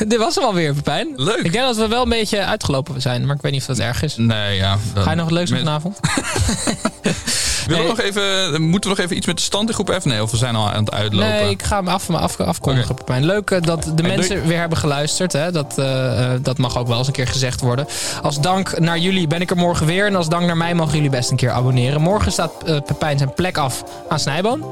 Dit 0.06 0.18
was 0.18 0.34
hem 0.34 0.44
alweer, 0.44 0.74
Pepijn. 0.74 1.08
Leuk. 1.16 1.36
Ik 1.42 1.52
denk 1.52 1.64
dat 1.64 1.76
we 1.76 1.88
wel 1.88 2.02
een 2.02 2.08
beetje 2.08 2.44
uitgelopen 2.44 3.00
zijn, 3.00 3.26
maar 3.26 3.36
ik 3.36 3.42
weet 3.42 3.52
niet 3.52 3.60
of 3.60 3.66
dat 3.66 3.78
erg 3.78 4.02
is. 4.02 4.16
Nee, 4.16 4.56
ja. 4.56 4.78
dan- 4.94 5.02
Ga 5.02 5.10
je 5.10 5.16
nog 5.16 5.28
doen 5.28 5.38
met- 5.50 5.58
vanavond? 5.64 5.98
Willen 7.66 7.82
we 7.82 7.88
nog 7.88 8.00
even, 8.00 8.62
moeten 8.62 8.90
we 8.90 8.96
nog 8.96 9.04
even 9.04 9.16
iets 9.16 9.26
met 9.26 9.36
de 9.36 9.42
stand 9.42 9.68
in 9.68 9.74
groep 9.74 9.96
F? 10.00 10.04
Nee, 10.04 10.22
of 10.22 10.30
we 10.30 10.36
zijn 10.36 10.56
al 10.56 10.70
aan 10.70 10.84
het 10.84 10.92
uitlopen? 10.92 11.28
Nee, 11.28 11.50
ik 11.50 11.62
ga 11.62 11.76
hem 11.76 11.88
af, 11.88 12.10
af, 12.10 12.40
afkondigen. 12.40 12.94
Pepijn. 12.94 13.24
Leuk 13.24 13.50
eh, 13.50 13.62
dat 13.62 13.82
de 13.82 14.02
Hey, 14.02 14.16
mensen 14.16 14.34
doei. 14.36 14.48
weer 14.48 14.58
hebben 14.58 14.78
geluisterd. 14.78 15.32
Hè? 15.32 15.52
Dat, 15.52 15.78
eh, 15.78 16.32
eh, 16.34 16.40
dat 16.42 16.58
mag 16.58 16.78
ook 16.78 16.86
wel 16.88 16.98
eens 16.98 17.06
een 17.06 17.12
keer 17.12 17.26
gezegd 17.26 17.60
worden. 17.60 17.86
Als 18.22 18.40
dank 18.40 18.78
naar 18.78 18.98
jullie 18.98 19.26
ben 19.26 19.40
ik 19.40 19.50
er 19.50 19.56
morgen 19.56 19.86
weer. 19.86 20.06
En 20.06 20.16
als 20.16 20.28
dank 20.28 20.46
naar 20.46 20.56
mij 20.56 20.74
mogen 20.74 20.94
jullie 20.94 21.10
best 21.10 21.30
een 21.30 21.36
keer 21.36 21.50
abonneren. 21.50 22.00
Morgen 22.00 22.32
staat 22.32 22.52
Pepijn 22.84 23.18
zijn 23.18 23.34
plek 23.34 23.58
af 23.58 23.84
aan 24.08 24.18
Snijboon. 24.18 24.64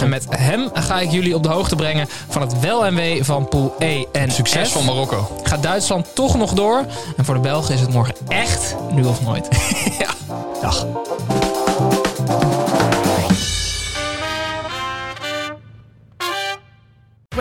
En 0.00 0.08
met 0.08 0.26
hem 0.30 0.70
ga 0.72 1.00
ik 1.00 1.10
jullie 1.10 1.34
op 1.34 1.42
de 1.42 1.48
hoogte 1.48 1.76
brengen 1.76 2.06
van 2.28 2.42
het 2.42 2.60
wel 2.60 2.86
en 2.86 2.94
wee 2.94 3.24
van 3.24 3.48
Pool 3.48 3.74
E 3.78 4.04
en 4.12 4.30
Succes 4.30 4.68
F. 4.68 4.72
van 4.72 4.84
Marokko. 4.84 5.40
Gaat 5.42 5.62
Duitsland 5.62 6.14
toch 6.14 6.36
nog 6.36 6.52
door? 6.52 6.84
En 7.16 7.24
voor 7.24 7.34
de 7.34 7.40
Belgen 7.40 7.74
is 7.74 7.80
het 7.80 7.92
morgen 7.92 8.14
echt 8.28 8.74
nu 8.90 9.04
of 9.04 9.22
nooit. 9.22 9.48
ja, 9.98 10.08
dag. 10.62 10.86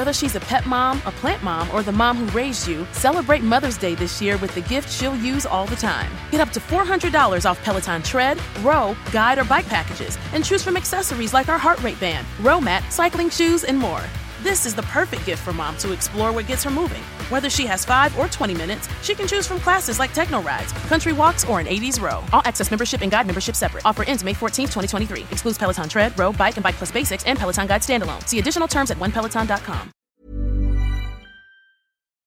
Whether 0.07 0.19
she's 0.19 0.35
a 0.35 0.39
pet 0.39 0.65
mom, 0.65 1.01
a 1.05 1.11
plant 1.11 1.43
mom, 1.43 1.69
or 1.71 1.83
the 1.83 1.91
mom 1.91 2.15
who 2.15 2.25
raised 2.27 2.65
you, 2.65 2.87
celebrate 2.93 3.43
Mother's 3.43 3.77
Day 3.77 3.93
this 3.93 4.21
year 4.21 4.37
with 4.37 4.55
the 4.55 4.61
gift 4.61 4.89
she'll 4.89 5.17
use 5.17 5.45
all 5.45 5.65
the 5.65 5.75
time. 5.75 6.09
Get 6.31 6.39
up 6.39 6.49
to 6.51 6.61
$400 6.61 7.43
off 7.45 7.61
Peloton 7.61 8.01
tread, 8.01 8.39
row, 8.61 8.95
guide, 9.11 9.37
or 9.37 9.43
bike 9.43 9.67
packages, 9.67 10.17
and 10.31 10.45
choose 10.45 10.63
from 10.63 10.77
accessories 10.77 11.33
like 11.33 11.49
our 11.49 11.57
heart 11.57 11.83
rate 11.83 11.99
band, 11.99 12.25
row 12.39 12.61
mat, 12.61 12.89
cycling 12.89 13.29
shoes, 13.29 13.65
and 13.65 13.77
more. 13.77 14.01
This 14.43 14.65
is 14.65 14.73
the 14.73 14.83
perfect 14.83 15.25
gift 15.25 15.43
for 15.43 15.51
mom 15.51 15.75
to 15.79 15.91
explore 15.91 16.31
what 16.31 16.47
gets 16.47 16.63
her 16.63 16.69
moving. 16.69 17.03
Whether 17.27 17.49
she 17.49 17.65
has 17.65 17.83
5 17.83 18.17
or 18.17 18.29
20 18.29 18.55
minutes, 18.55 18.87
she 19.01 19.13
can 19.13 19.27
choose 19.27 19.45
from 19.45 19.59
classes 19.59 19.99
like 19.99 20.13
techno 20.13 20.41
rides, 20.41 20.71
country 20.87 21.11
walks, 21.11 21.43
or 21.45 21.59
an 21.59 21.65
80s 21.65 21.99
row. 21.99 22.23
All 22.31 22.41
access 22.45 22.71
membership 22.71 23.01
and 23.01 23.11
guide 23.11 23.25
membership 23.25 23.57
separate. 23.57 23.85
Offer 23.85 24.05
ends 24.07 24.23
May 24.23 24.31
14th, 24.33 24.71
2023. 24.71 25.23
Excludes 25.31 25.57
Peloton 25.57 25.89
Tread, 25.89 26.17
Row, 26.17 26.31
Bike, 26.31 26.55
and 26.55 26.63
Bike 26.63 26.75
Plus 26.75 26.93
Basics 26.93 27.25
and 27.25 27.37
Peloton 27.37 27.67
Guide 27.67 27.81
Standalone. 27.81 28.25
See 28.25 28.39
additional 28.39 28.69
terms 28.69 28.89
at 28.89 28.97
onepeloton.com. 28.97 29.91